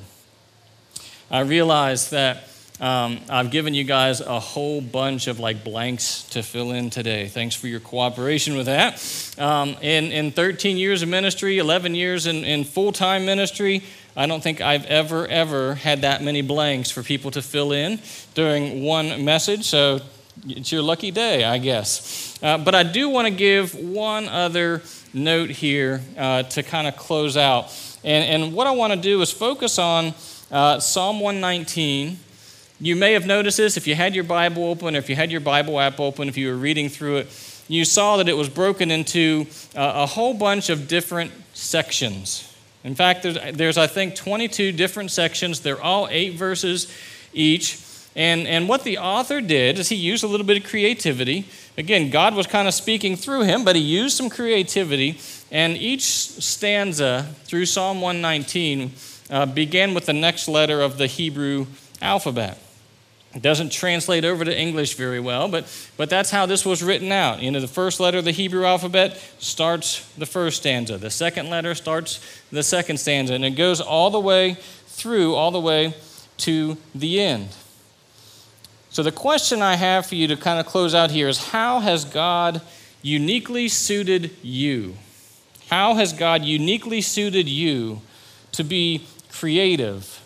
I 1.32 1.40
realize 1.40 2.12
that 2.12 2.48
um, 2.82 3.22
I've 3.30 3.52
given 3.52 3.74
you 3.74 3.86
guys 3.86 4.20
a 4.20 4.40
whole 4.40 4.82
bunch 4.82 5.28
of 5.28 5.40
like 5.40 5.64
blanks 5.64 6.24
to 6.32 6.44
fill 6.44 6.72
in 6.72 6.90
today. 6.90 7.28
Thanks 7.28 7.56
for 7.56 7.68
your 7.68 7.80
cooperation 7.80 8.58
with 8.58 8.66
that. 8.66 9.02
Um, 9.42 9.78
in, 9.82 10.12
in 10.12 10.32
13 10.32 10.76
years 10.76 11.02
of 11.02 11.08
ministry, 11.08 11.58
11 11.58 11.96
years 11.96 12.28
in, 12.28 12.44
in 12.44 12.66
full 12.66 12.92
time 12.92 13.26
ministry, 13.26 13.84
I 14.18 14.26
don't 14.26 14.44
think 14.44 14.60
I've 14.60 14.86
ever, 14.86 15.26
ever 15.28 15.76
had 15.76 16.02
that 16.02 16.22
many 16.22 16.42
blanks 16.42 16.92
for 16.92 17.02
people 17.02 17.32
to 17.32 17.42
fill 17.42 17.72
in 17.72 18.00
during 18.34 18.84
one 18.84 19.24
message. 19.24 19.64
So 19.64 20.02
it's 20.46 20.72
your 20.72 20.82
lucky 20.82 21.12
day, 21.12 21.46
I 21.46 21.60
guess. 21.60 22.38
Uh, 22.44 22.58
but 22.58 22.76
I 22.76 22.84
do 22.84 23.08
want 23.08 23.28
to 23.28 23.34
give 23.34 23.74
one 23.74 24.28
other 24.28 24.82
note 25.14 25.50
here 25.50 26.02
uh, 26.18 26.44
to 26.44 26.62
kind 26.62 26.88
of 26.88 26.98
close 26.98 27.38
out. 27.38 27.74
And, 28.04 28.44
and 28.44 28.54
what 28.54 28.68
I 28.68 28.72
want 28.72 28.92
to 28.92 29.00
do 29.00 29.22
is 29.22 29.32
focus 29.32 29.80
on 29.80 30.14
uh, 30.52 30.80
Psalm 30.80 31.22
119. 31.22 32.20
You 32.86 32.96
may 32.96 33.14
have 33.14 33.26
noticed 33.26 33.58
this 33.58 33.78
if 33.78 33.88
you 33.88 33.96
had 33.96 34.14
your 34.14 34.24
Bible 34.24 34.66
open, 34.66 34.96
or 34.96 35.00
if 35.00 35.10
you 35.10 35.16
had 35.16 35.32
your 35.32 35.42
Bible 35.42 35.80
app 35.80 36.00
open, 36.00 36.30
if 36.30 36.38
you 36.38 36.50
were 36.50 36.56
reading 36.56 36.88
through 36.88 37.18
it, 37.18 37.64
you 37.68 37.84
saw 37.84 38.18
that 38.18 38.30
it 38.30 38.38
was 38.38 38.48
broken 38.48 38.92
into 38.92 39.48
uh, 39.76 39.94
a 39.96 40.06
whole 40.06 40.36
bunch 40.36 40.70
of 40.70 40.88
different 40.88 41.32
sections. 41.56 42.56
In 42.84 42.94
fact, 42.94 43.24
there's, 43.24 43.40
there's, 43.56 43.80
I 43.80 43.88
think, 43.88 44.14
22 44.14 44.72
different 44.72 45.10
sections. 45.10 45.62
They're 45.62 45.82
all 45.82 46.08
eight 46.12 46.36
verses 46.36 46.96
each. 47.34 47.82
And, 48.16 48.46
and 48.46 48.70
what 48.70 48.84
the 48.84 49.00
author 49.00 49.42
did 49.42 49.80
is 49.80 49.90
he 49.90 49.96
used 49.96 50.24
a 50.24 50.28
little 50.28 50.46
bit 50.46 50.64
of 50.64 50.70
creativity. 50.70 51.46
Again, 51.80 52.12
God 52.12 52.36
was 52.36 52.46
kind 52.46 52.68
of 52.68 52.76
speaking 52.76 53.16
through 53.16 53.46
him, 53.46 53.64
but 53.64 53.76
he 53.76 53.82
used 53.82 54.16
some 54.16 54.30
creativity. 54.30 55.18
And 55.50 55.76
each 55.76 56.04
stanza 56.04 57.34
through 57.46 57.66
Psalm 57.66 58.00
119 58.00 58.92
uh, 59.32 59.48
began 59.48 59.96
with 59.96 60.06
the 60.06 60.14
next 60.14 60.48
letter 60.48 60.82
of 60.82 61.00
the 61.00 61.08
Hebrew 61.08 61.66
alphabet. 62.00 62.60
It 63.36 63.42
doesn't 63.42 63.74
translate 63.74 64.24
over 64.24 64.46
to 64.46 64.58
English 64.58 64.96
very 64.96 65.20
well, 65.20 65.50
but, 65.50 65.66
but 65.98 66.10
that's 66.10 66.32
how 66.32 66.46
this 66.46 66.66
was 66.66 66.82
written 66.82 67.12
out. 67.12 67.42
You 67.42 67.52
know, 67.52 67.60
the 67.60 67.68
first 67.68 68.00
letter 68.00 68.18
of 68.18 68.24
the 68.24 68.32
Hebrew 68.32 68.66
alphabet 68.66 69.22
starts 69.40 70.10
the 70.14 70.26
first 70.26 70.58
stanza, 70.58 70.98
the 70.98 71.10
second 71.10 71.50
letter 71.50 71.76
starts 71.76 72.22
the 72.50 72.64
second 72.64 72.98
stanza, 72.98 73.34
and 73.34 73.44
it 73.44 73.52
goes 73.52 73.82
all 73.82 74.10
the 74.10 74.22
way 74.22 74.54
through, 74.88 75.36
all 75.36 75.52
the 75.52 75.60
way 75.60 75.94
to 76.38 76.78
the 76.96 77.20
end. 77.20 77.50
So, 78.90 79.04
the 79.04 79.12
question 79.12 79.62
I 79.62 79.76
have 79.76 80.06
for 80.06 80.16
you 80.16 80.28
to 80.30 80.38
kind 80.38 80.58
of 80.58 80.66
close 80.66 80.96
out 80.96 81.12
here 81.12 81.28
is 81.28 81.50
how 81.50 81.82
has 81.82 82.06
God 82.06 82.62
uniquely 83.02 83.68
suited 83.68 84.32
you? 84.42 84.96
How 85.70 85.96
has 85.96 86.14
God 86.14 86.46
uniquely 86.46 87.02
suited 87.02 87.50
you 87.50 88.02
to 88.54 88.64
be 88.64 89.06
creative 89.30 90.22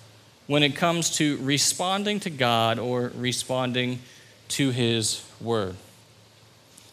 when 0.49 0.63
it 0.63 0.75
comes 0.75 1.11
to 1.11 1.37
responding 1.43 2.19
to 2.19 2.29
God 2.31 2.79
or 2.79 3.11
responding 3.13 3.99
to 4.47 4.71
His 4.71 5.23
Word? 5.39 5.75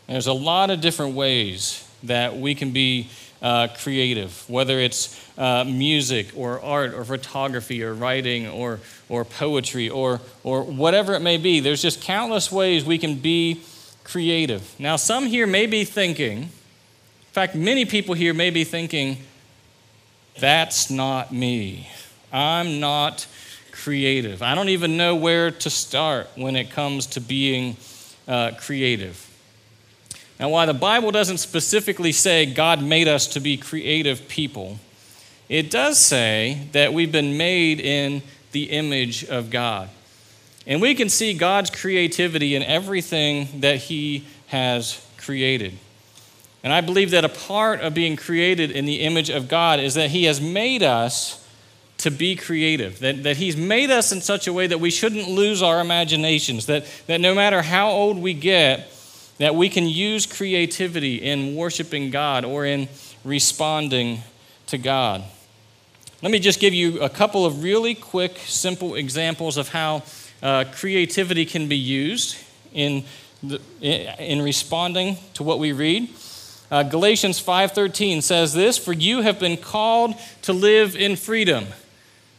There's 0.06 0.26
a 0.26 0.34
lot 0.34 0.68
of 0.68 0.82
different 0.82 1.14
ways 1.14 1.82
that 2.02 2.36
we 2.36 2.54
can 2.54 2.72
be 2.72 3.08
uh, 3.40 3.68
creative, 3.82 4.44
whether 4.50 4.78
it's 4.78 5.18
uh, 5.38 5.64
music 5.64 6.32
or 6.36 6.60
art 6.60 6.92
or 6.92 7.02
photography 7.06 7.82
or 7.82 7.94
writing 7.94 8.46
or, 8.46 8.78
or 9.08 9.24
poetry 9.24 9.88
or, 9.88 10.20
or 10.44 10.62
whatever 10.62 11.14
it 11.14 11.20
may 11.20 11.38
be. 11.38 11.60
There's 11.60 11.80
just 11.80 12.02
countless 12.02 12.52
ways 12.52 12.84
we 12.84 12.98
can 12.98 13.14
be 13.14 13.62
creative. 14.04 14.78
Now, 14.78 14.96
some 14.96 15.24
here 15.24 15.46
may 15.46 15.64
be 15.64 15.86
thinking, 15.86 16.42
in 16.42 16.48
fact, 17.32 17.54
many 17.54 17.86
people 17.86 18.14
here 18.14 18.34
may 18.34 18.50
be 18.50 18.64
thinking, 18.64 19.16
that's 20.38 20.90
not 20.90 21.32
me. 21.32 21.88
I'm 22.30 22.80
not 22.80 23.26
creative. 23.82 24.42
I 24.42 24.54
don't 24.54 24.70
even 24.70 24.96
know 24.96 25.14
where 25.14 25.50
to 25.50 25.70
start 25.70 26.28
when 26.34 26.56
it 26.56 26.70
comes 26.70 27.06
to 27.08 27.20
being 27.20 27.76
uh, 28.26 28.52
creative. 28.58 29.22
Now, 30.40 30.48
while 30.50 30.66
the 30.66 30.74
Bible 30.74 31.10
doesn't 31.10 31.38
specifically 31.38 32.12
say 32.12 32.46
God 32.46 32.82
made 32.82 33.08
us 33.08 33.26
to 33.28 33.40
be 33.40 33.56
creative 33.56 34.28
people, 34.28 34.78
it 35.48 35.70
does 35.70 35.98
say 35.98 36.68
that 36.72 36.92
we've 36.92 37.12
been 37.12 37.36
made 37.36 37.80
in 37.80 38.22
the 38.52 38.64
image 38.64 39.24
of 39.24 39.50
God. 39.50 39.88
And 40.66 40.82
we 40.82 40.94
can 40.94 41.08
see 41.08 41.32
God's 41.32 41.70
creativity 41.70 42.54
in 42.54 42.62
everything 42.62 43.60
that 43.60 43.76
He 43.76 44.26
has 44.48 45.06
created. 45.16 45.78
And 46.64 46.72
I 46.72 46.80
believe 46.80 47.12
that 47.12 47.24
a 47.24 47.28
part 47.28 47.80
of 47.80 47.94
being 47.94 48.16
created 48.16 48.72
in 48.72 48.86
the 48.86 49.00
image 49.02 49.30
of 49.30 49.48
God 49.48 49.78
is 49.78 49.94
that 49.94 50.10
He 50.10 50.24
has 50.24 50.40
made 50.40 50.82
us 50.82 51.45
to 52.06 52.10
be 52.12 52.36
creative, 52.36 53.00
that, 53.00 53.24
that 53.24 53.36
He's 53.36 53.56
made 53.56 53.90
us 53.90 54.12
in 54.12 54.20
such 54.20 54.46
a 54.46 54.52
way 54.52 54.68
that 54.68 54.78
we 54.78 54.90
shouldn't 54.90 55.28
lose 55.28 55.60
our 55.60 55.80
imaginations, 55.80 56.66
that, 56.66 56.86
that 57.08 57.20
no 57.20 57.34
matter 57.34 57.62
how 57.62 57.90
old 57.90 58.16
we 58.16 58.32
get, 58.32 58.88
that 59.38 59.56
we 59.56 59.68
can 59.68 59.88
use 59.88 60.24
creativity 60.24 61.16
in 61.16 61.56
worshiping 61.56 62.12
God 62.12 62.44
or 62.44 62.64
in 62.64 62.88
responding 63.24 64.22
to 64.68 64.78
God. 64.78 65.24
Let 66.22 66.30
me 66.30 66.38
just 66.38 66.60
give 66.60 66.72
you 66.72 67.00
a 67.00 67.08
couple 67.08 67.44
of 67.44 67.64
really 67.64 67.96
quick, 67.96 68.38
simple 68.38 68.94
examples 68.94 69.56
of 69.56 69.70
how 69.70 70.04
uh, 70.44 70.66
creativity 70.72 71.44
can 71.44 71.66
be 71.66 71.76
used 71.76 72.36
in, 72.72 73.02
the, 73.42 73.60
in 73.80 74.42
responding 74.42 75.16
to 75.34 75.42
what 75.42 75.58
we 75.58 75.72
read. 75.72 76.08
Uh, 76.70 76.84
Galatians 76.84 77.42
5:13 77.42 78.22
says 78.22 78.54
this, 78.54 78.78
"For 78.78 78.92
you 78.92 79.22
have 79.22 79.40
been 79.40 79.56
called 79.56 80.14
to 80.42 80.52
live 80.52 80.94
in 80.94 81.16
freedom." 81.16 81.66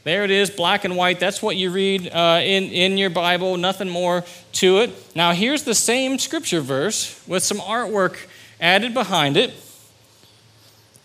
There 0.08 0.24
it 0.24 0.32
is, 0.32 0.50
black 0.50 0.86
and 0.86 0.96
white. 0.96 1.20
That's 1.20 1.42
what 1.42 1.58
you 1.58 1.70
read 1.70 2.08
uh, 2.08 2.40
in, 2.42 2.72
in 2.72 2.98
your 2.98 3.10
Bible, 3.10 3.58
nothing 3.58 3.90
more 3.90 4.24
to 4.54 4.78
it. 4.78 5.16
Now, 5.18 5.34
here's 5.34 5.64
the 5.64 5.76
same 5.76 6.18
scripture 6.18 6.62
verse 6.62 7.22
with 7.28 7.44
some 7.44 7.58
artwork 7.58 8.16
added 8.62 8.94
behind 8.94 9.36
it. 9.36 9.54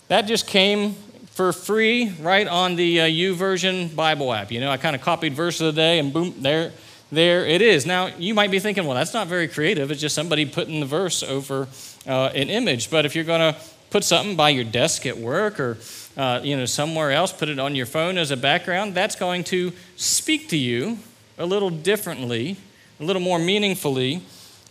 That 0.06 0.28
just 0.28 0.46
came 0.46 0.94
for 1.32 1.52
free 1.52 2.14
right 2.20 2.46
on 2.46 2.76
the 2.76 3.00
uh, 3.00 3.06
YouVersion 3.06 3.96
Bible 3.96 4.32
app. 4.32 4.52
You 4.52 4.60
know, 4.60 4.70
I 4.70 4.76
kind 4.76 4.94
of 4.94 5.02
copied 5.02 5.34
verse 5.34 5.60
of 5.60 5.74
the 5.74 5.80
day 5.80 5.98
and 5.98 6.12
boom, 6.12 6.36
there, 6.38 6.70
there 7.10 7.44
it 7.44 7.60
is. 7.60 7.84
Now, 7.84 8.06
you 8.18 8.34
might 8.34 8.52
be 8.52 8.60
thinking, 8.60 8.86
well, 8.86 8.94
that's 8.94 9.14
not 9.14 9.26
very 9.26 9.48
creative. 9.48 9.90
It's 9.90 10.00
just 10.00 10.14
somebody 10.14 10.46
putting 10.46 10.78
the 10.78 10.86
verse 10.86 11.24
over 11.24 11.66
uh, 12.06 12.26
an 12.36 12.50
image. 12.50 12.88
But 12.88 13.04
if 13.04 13.16
you're 13.16 13.24
going 13.24 13.52
to 13.52 13.60
put 13.90 14.04
something 14.04 14.36
by 14.36 14.50
your 14.50 14.64
desk 14.64 15.06
at 15.06 15.18
work 15.18 15.58
or 15.58 15.74
uh, 16.16 16.40
you 16.42 16.56
know, 16.56 16.66
somewhere 16.66 17.10
else, 17.10 17.32
put 17.32 17.48
it 17.48 17.58
on 17.58 17.74
your 17.74 17.86
phone 17.86 18.18
as 18.18 18.30
a 18.30 18.36
background, 18.36 18.94
that's 18.94 19.16
going 19.16 19.44
to 19.44 19.72
speak 19.96 20.48
to 20.48 20.56
you 20.56 20.98
a 21.38 21.46
little 21.46 21.70
differently, 21.70 22.56
a 23.00 23.04
little 23.04 23.22
more 23.22 23.38
meaningfully 23.38 24.22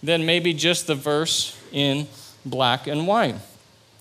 than 0.03 0.25
maybe 0.25 0.53
just 0.53 0.87
the 0.87 0.95
verse 0.95 1.57
in 1.71 2.07
black 2.45 2.87
and 2.87 3.07
white. 3.07 3.35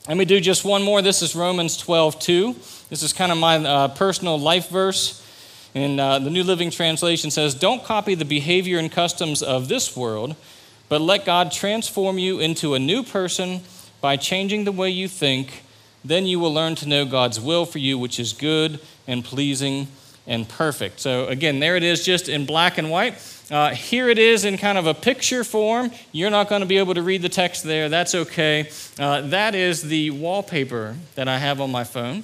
Let 0.09 0.17
me 0.17 0.25
do 0.25 0.41
just 0.41 0.65
one 0.65 0.83
more. 0.83 1.03
This 1.03 1.23
is 1.23 1.35
Romans 1.35 1.77
12, 1.77 2.19
2. 2.19 2.53
This 2.89 3.03
is 3.03 3.13
kind 3.13 3.31
of 3.31 3.39
my 3.39 3.57
uh, 3.57 3.89
personal 3.89 4.39
life 4.39 4.69
verse. 4.69 5.25
And 5.75 6.01
uh, 6.01 6.19
the 6.19 6.31
New 6.31 6.43
Living 6.43 6.71
Translation 6.71 7.31
says, 7.31 7.55
Don't 7.55 7.85
copy 7.85 8.15
the 8.15 8.25
behavior 8.25 8.79
and 8.79 8.91
customs 8.91 9.43
of 9.43 9.69
this 9.69 9.97
world, 9.97 10.37
but 10.89 11.01
let 11.01 11.25
God 11.25 11.53
transform 11.53 12.19
you 12.19 12.41
into 12.41 12.75
a 12.75 12.79
new 12.79 13.03
person 13.03 13.61
by 14.01 14.17
changing 14.17 14.65
the 14.65 14.73
way 14.73 14.91
you 14.91 15.07
think 15.07 15.63
then 16.05 16.27
you 16.27 16.41
will 16.41 16.53
learn 16.53 16.75
to 16.77 16.89
know 16.89 17.05
God's 17.05 17.41
will 17.41 17.67
for 17.67 17.79
you, 17.79 17.99
which 17.99 18.19
is 18.19 18.33
good 18.33 18.81
and 19.07 19.25
pleasing 19.25 19.89
and 20.27 20.49
perfect. 20.49 21.01
So, 21.01 21.27
again, 21.27 21.61
there 21.61 21.77
it 21.77 21.83
is 21.83 22.05
just 22.05 22.29
in 22.29 22.47
black 22.47 22.79
and 22.79 22.91
white. 22.91 23.15
Uh, 23.51 23.71
here 23.71 24.09
it 24.09 24.19
is 24.19 24.45
in 24.45 24.57
kind 24.57 24.79
of 24.79 24.87
a 24.87 24.95
picture 24.95 25.43
form. 25.43 25.91
You're 26.13 26.31
not 26.31 26.49
going 26.49 26.61
to 26.61 26.67
be 26.67 26.79
able 26.79 26.95
to 26.95 27.03
read 27.03 27.23
the 27.23 27.29
text 27.29 27.65
there. 27.65 27.89
That's 27.89 28.15
okay. 28.15 28.71
Uh, 28.99 29.23
that 29.23 29.55
is 29.55 29.83
the 29.83 30.11
wallpaper 30.11 30.97
that 31.17 31.27
I 31.27 31.39
have 31.39 31.61
on 31.61 31.73
my 31.73 31.83
phone. 31.83 32.23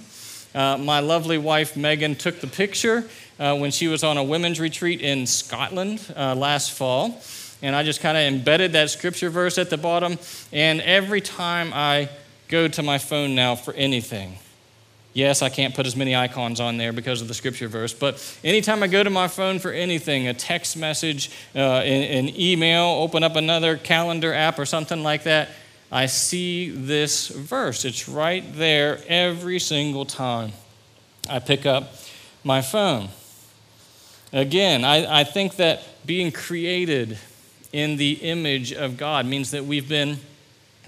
Uh, 0.54 0.78
my 0.78 1.00
lovely 1.00 1.36
wife, 1.36 1.76
Megan, 1.76 2.14
took 2.14 2.40
the 2.40 2.46
picture 2.46 3.04
uh, 3.38 3.56
when 3.56 3.72
she 3.72 3.88
was 3.88 4.04
on 4.04 4.16
a 4.16 4.24
women's 4.24 4.60
retreat 4.60 5.00
in 5.00 5.26
Scotland 5.26 6.00
uh, 6.16 6.34
last 6.34 6.72
fall. 6.72 7.20
And 7.60 7.74
I 7.74 7.82
just 7.82 8.00
kind 8.00 8.16
of 8.16 8.22
embedded 8.22 8.72
that 8.72 8.90
scripture 8.90 9.28
verse 9.28 9.58
at 9.58 9.68
the 9.68 9.76
bottom. 9.76 10.18
And 10.52 10.80
every 10.82 11.20
time 11.20 11.72
I 11.74 12.08
go 12.48 12.68
to 12.68 12.82
my 12.82 12.98
phone 12.98 13.34
now 13.34 13.54
for 13.54 13.74
anything. 13.74 14.38
Yes, 15.12 15.40
I 15.40 15.48
can't 15.48 15.74
put 15.74 15.86
as 15.86 15.96
many 15.96 16.14
icons 16.14 16.60
on 16.60 16.76
there 16.76 16.92
because 16.92 17.22
of 17.22 17.28
the 17.28 17.32
scripture 17.32 17.68
verse, 17.68 17.94
but 17.94 18.22
anytime 18.44 18.82
I 18.82 18.86
go 18.86 19.02
to 19.02 19.08
my 19.08 19.28
phone 19.28 19.58
for 19.58 19.70
anything, 19.70 20.28
a 20.28 20.34
text 20.34 20.76
message, 20.76 21.30
uh, 21.54 21.58
an, 21.58 22.26
an 22.26 22.38
email, 22.38 22.84
open 22.84 23.22
up 23.22 23.34
another 23.34 23.78
calendar 23.78 24.34
app 24.34 24.58
or 24.58 24.66
something 24.66 25.02
like 25.02 25.24
that, 25.24 25.48
I 25.90 26.04
see 26.04 26.68
this 26.68 27.28
verse. 27.28 27.86
It's 27.86 28.08
right 28.08 28.44
there 28.54 29.00
every 29.08 29.58
single 29.58 30.04
time 30.04 30.52
I 31.30 31.38
pick 31.38 31.64
up 31.64 31.94
my 32.44 32.60
phone. 32.60 33.08
Again, 34.32 34.84
I, 34.84 35.20
I 35.20 35.24
think 35.24 35.56
that 35.56 35.82
being 36.04 36.30
created 36.30 37.16
in 37.72 37.96
the 37.96 38.12
image 38.12 38.72
of 38.72 38.96
God 38.96 39.24
means 39.24 39.52
that 39.52 39.64
we've 39.64 39.88
been 39.88 40.18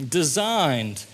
designed 0.07 1.05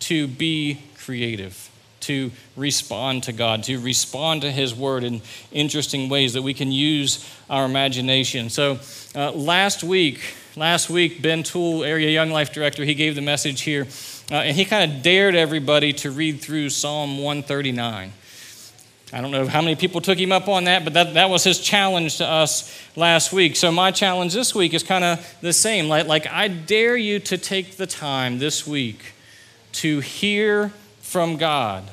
to 0.00 0.26
be 0.26 0.80
creative, 0.98 1.70
to 2.00 2.30
respond 2.56 3.24
to 3.24 3.32
God, 3.32 3.64
to 3.64 3.78
respond 3.78 4.42
to 4.42 4.50
His 4.50 4.74
Word 4.74 5.04
in 5.04 5.22
interesting 5.52 6.08
ways 6.08 6.32
that 6.34 6.42
we 6.42 6.54
can 6.54 6.72
use 6.72 7.28
our 7.48 7.64
imagination. 7.64 8.50
So, 8.50 8.78
uh, 9.14 9.32
last 9.32 9.82
week, 9.82 10.20
last 10.56 10.90
week, 10.90 11.22
Ben 11.22 11.42
Toole, 11.42 11.84
Area 11.84 12.10
Young 12.10 12.30
Life 12.30 12.52
Director, 12.52 12.84
he 12.84 12.94
gave 12.94 13.14
the 13.14 13.22
message 13.22 13.62
here, 13.62 13.86
uh, 14.30 14.36
and 14.36 14.56
he 14.56 14.64
kind 14.64 14.90
of 14.90 15.02
dared 15.02 15.34
everybody 15.34 15.92
to 15.94 16.10
read 16.10 16.40
through 16.40 16.70
Psalm 16.70 17.18
139. 17.18 18.12
I 19.12 19.20
don't 19.20 19.32
know 19.32 19.46
how 19.48 19.60
many 19.60 19.74
people 19.74 20.00
took 20.00 20.18
him 20.18 20.30
up 20.30 20.46
on 20.46 20.64
that, 20.64 20.84
but 20.84 20.94
that, 20.94 21.14
that 21.14 21.30
was 21.30 21.42
his 21.42 21.58
challenge 21.58 22.18
to 22.18 22.26
us 22.26 22.72
last 22.94 23.32
week. 23.32 23.56
So, 23.56 23.72
my 23.72 23.90
challenge 23.90 24.32
this 24.32 24.54
week 24.54 24.72
is 24.72 24.82
kind 24.82 25.04
of 25.04 25.36
the 25.40 25.52
same. 25.52 25.88
Like, 25.88 26.06
like, 26.06 26.26
I 26.28 26.46
dare 26.46 26.96
you 26.96 27.18
to 27.20 27.36
take 27.36 27.76
the 27.76 27.86
time 27.86 28.38
this 28.38 28.66
week 28.66 29.14
to 29.72 30.00
hear 30.00 30.72
from 31.00 31.36
God, 31.36 31.84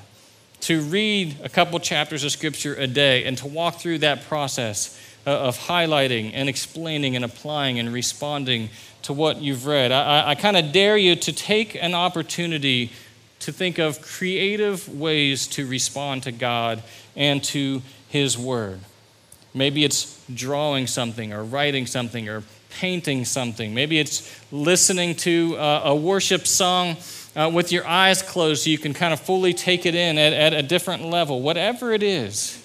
to 0.62 0.82
read 0.82 1.38
a 1.44 1.50
couple 1.50 1.80
chapters 1.80 2.24
of 2.24 2.32
Scripture 2.32 2.76
a 2.76 2.88
day, 2.88 3.24
and 3.26 3.38
to 3.40 3.48
walk 3.48 3.76
through 3.80 4.00
that 4.00 4.24
process 4.28 5.00
uh, 5.26 5.32
of 5.32 5.58
highlighting 5.58 6.32
and 6.34 6.48
explaining 6.48 7.16
and 7.16 7.26
applying 7.26 7.80
and 7.80 7.94
responding 7.94 8.70
to 9.04 9.14
what 9.14 9.42
you've 9.42 9.66
read. 9.66 9.92
I, 9.92 10.30
I 10.30 10.36
kind 10.36 10.58
of 10.58 10.72
dare 10.72 10.98
you 10.98 11.16
to 11.16 11.34
take 11.34 11.76
an 11.76 11.94
opportunity 11.94 12.92
to 13.40 13.52
think 13.52 13.78
of 13.78 14.02
creative 14.02 14.88
ways 14.90 15.48
to 15.48 15.68
respond 15.68 16.24
to 16.24 16.32
God 16.32 16.84
and 17.16 17.44
to 17.46 17.82
His 18.10 18.38
Word. 18.38 18.80
Maybe 19.54 19.84
it's 19.84 20.24
drawing 20.34 20.88
something 20.88 21.34
or 21.34 21.44
writing 21.44 21.86
something 21.86 22.30
or 22.30 22.44
painting 22.70 23.26
something. 23.26 23.74
Maybe 23.74 24.00
it's 24.00 24.40
listening 24.52 25.16
to 25.16 25.58
uh, 25.58 25.82
a 25.86 25.96
worship 25.96 26.46
song 26.46 26.98
uh, 27.38 27.50
with 27.54 27.72
your 27.72 27.88
eyes 27.88 28.24
closed 28.24 28.64
so 28.64 28.70
you 28.70 28.80
can 28.80 28.94
kind 28.94 29.14
of 29.14 29.20
fully 29.20 29.54
take 29.54 29.86
it 29.86 29.94
in 29.94 30.18
at, 30.18 30.34
at 30.34 30.54
a 30.54 30.64
different 30.64 31.06
level. 31.06 31.42
Whatever 31.42 31.94
it 31.94 32.02
is, 32.02 32.62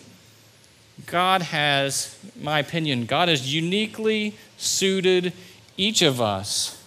God 1.07 1.43
has, 1.43 2.18
my 2.41 2.59
opinion, 2.59 3.05
God 3.05 3.29
has 3.29 3.53
uniquely 3.53 4.35
suited 4.57 5.35
each 5.77 6.01
of 6.01 6.20
us 6.20 6.83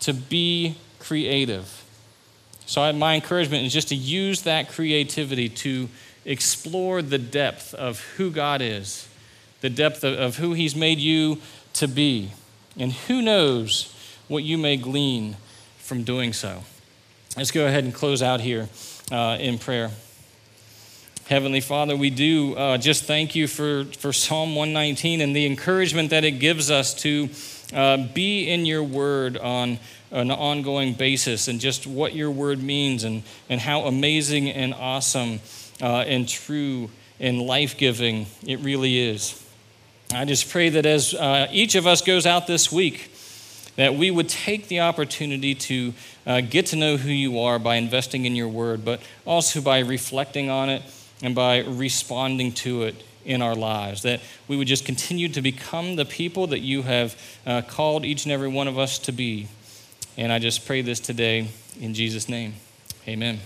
to 0.00 0.12
be 0.12 0.76
creative. 0.98 1.84
So, 2.66 2.82
I, 2.82 2.92
my 2.92 3.14
encouragement 3.14 3.64
is 3.64 3.72
just 3.72 3.88
to 3.88 3.94
use 3.94 4.42
that 4.42 4.70
creativity 4.70 5.48
to 5.48 5.88
explore 6.24 7.02
the 7.02 7.18
depth 7.18 7.74
of 7.74 8.00
who 8.16 8.30
God 8.30 8.62
is, 8.62 9.08
the 9.60 9.70
depth 9.70 10.02
of, 10.02 10.18
of 10.18 10.36
who 10.36 10.54
He's 10.54 10.74
made 10.74 10.98
you 10.98 11.38
to 11.74 11.86
be. 11.86 12.32
And 12.76 12.92
who 12.92 13.20
knows 13.20 13.94
what 14.28 14.42
you 14.42 14.56
may 14.56 14.76
glean 14.76 15.36
from 15.78 16.04
doing 16.04 16.32
so. 16.32 16.62
Let's 17.34 17.50
go 17.50 17.66
ahead 17.66 17.84
and 17.84 17.94
close 17.94 18.20
out 18.22 18.42
here 18.42 18.68
uh, 19.10 19.38
in 19.40 19.58
prayer. 19.58 19.90
Heavenly 21.28 21.62
Father, 21.62 21.96
we 21.96 22.10
do 22.10 22.54
uh, 22.56 22.76
just 22.76 23.04
thank 23.04 23.34
you 23.34 23.46
for, 23.46 23.86
for 23.86 24.12
Psalm 24.12 24.54
119 24.54 25.22
and 25.22 25.34
the 25.34 25.46
encouragement 25.46 26.10
that 26.10 26.24
it 26.24 26.32
gives 26.32 26.70
us 26.70 26.92
to 26.96 27.30
uh, 27.72 27.96
be 28.08 28.50
in 28.50 28.66
your 28.66 28.82
word 28.82 29.38
on 29.38 29.78
an 30.10 30.30
ongoing 30.30 30.92
basis 30.92 31.48
and 31.48 31.58
just 31.58 31.86
what 31.86 32.14
your 32.14 32.30
word 32.30 32.62
means 32.62 33.02
and, 33.02 33.22
and 33.48 33.62
how 33.62 33.84
amazing 33.84 34.50
and 34.50 34.74
awesome 34.74 35.40
uh, 35.80 36.04
and 36.06 36.28
true 36.28 36.90
and 37.18 37.40
life 37.40 37.78
giving 37.78 38.26
it 38.46 38.60
really 38.60 38.98
is. 38.98 39.42
I 40.12 40.26
just 40.26 40.50
pray 40.50 40.68
that 40.68 40.84
as 40.84 41.14
uh, 41.14 41.48
each 41.50 41.76
of 41.76 41.86
us 41.86 42.02
goes 42.02 42.26
out 42.26 42.46
this 42.46 42.70
week, 42.70 43.11
that 43.76 43.94
we 43.94 44.10
would 44.10 44.28
take 44.28 44.68
the 44.68 44.80
opportunity 44.80 45.54
to 45.54 45.94
uh, 46.26 46.40
get 46.40 46.66
to 46.66 46.76
know 46.76 46.96
who 46.96 47.10
you 47.10 47.40
are 47.40 47.58
by 47.58 47.76
investing 47.76 48.24
in 48.24 48.36
your 48.36 48.48
word, 48.48 48.84
but 48.84 49.00
also 49.24 49.60
by 49.60 49.80
reflecting 49.80 50.50
on 50.50 50.68
it 50.68 50.82
and 51.22 51.34
by 51.34 51.60
responding 51.60 52.52
to 52.52 52.82
it 52.82 53.02
in 53.24 53.40
our 53.40 53.54
lives. 53.54 54.02
That 54.02 54.20
we 54.48 54.56
would 54.56 54.68
just 54.68 54.84
continue 54.84 55.28
to 55.30 55.40
become 55.40 55.96
the 55.96 56.04
people 56.04 56.48
that 56.48 56.60
you 56.60 56.82
have 56.82 57.16
uh, 57.46 57.62
called 57.62 58.04
each 58.04 58.24
and 58.24 58.32
every 58.32 58.48
one 58.48 58.68
of 58.68 58.78
us 58.78 58.98
to 59.00 59.12
be. 59.12 59.48
And 60.16 60.32
I 60.32 60.38
just 60.38 60.66
pray 60.66 60.82
this 60.82 61.00
today 61.00 61.48
in 61.80 61.94
Jesus' 61.94 62.28
name. 62.28 62.54
Amen. 63.08 63.40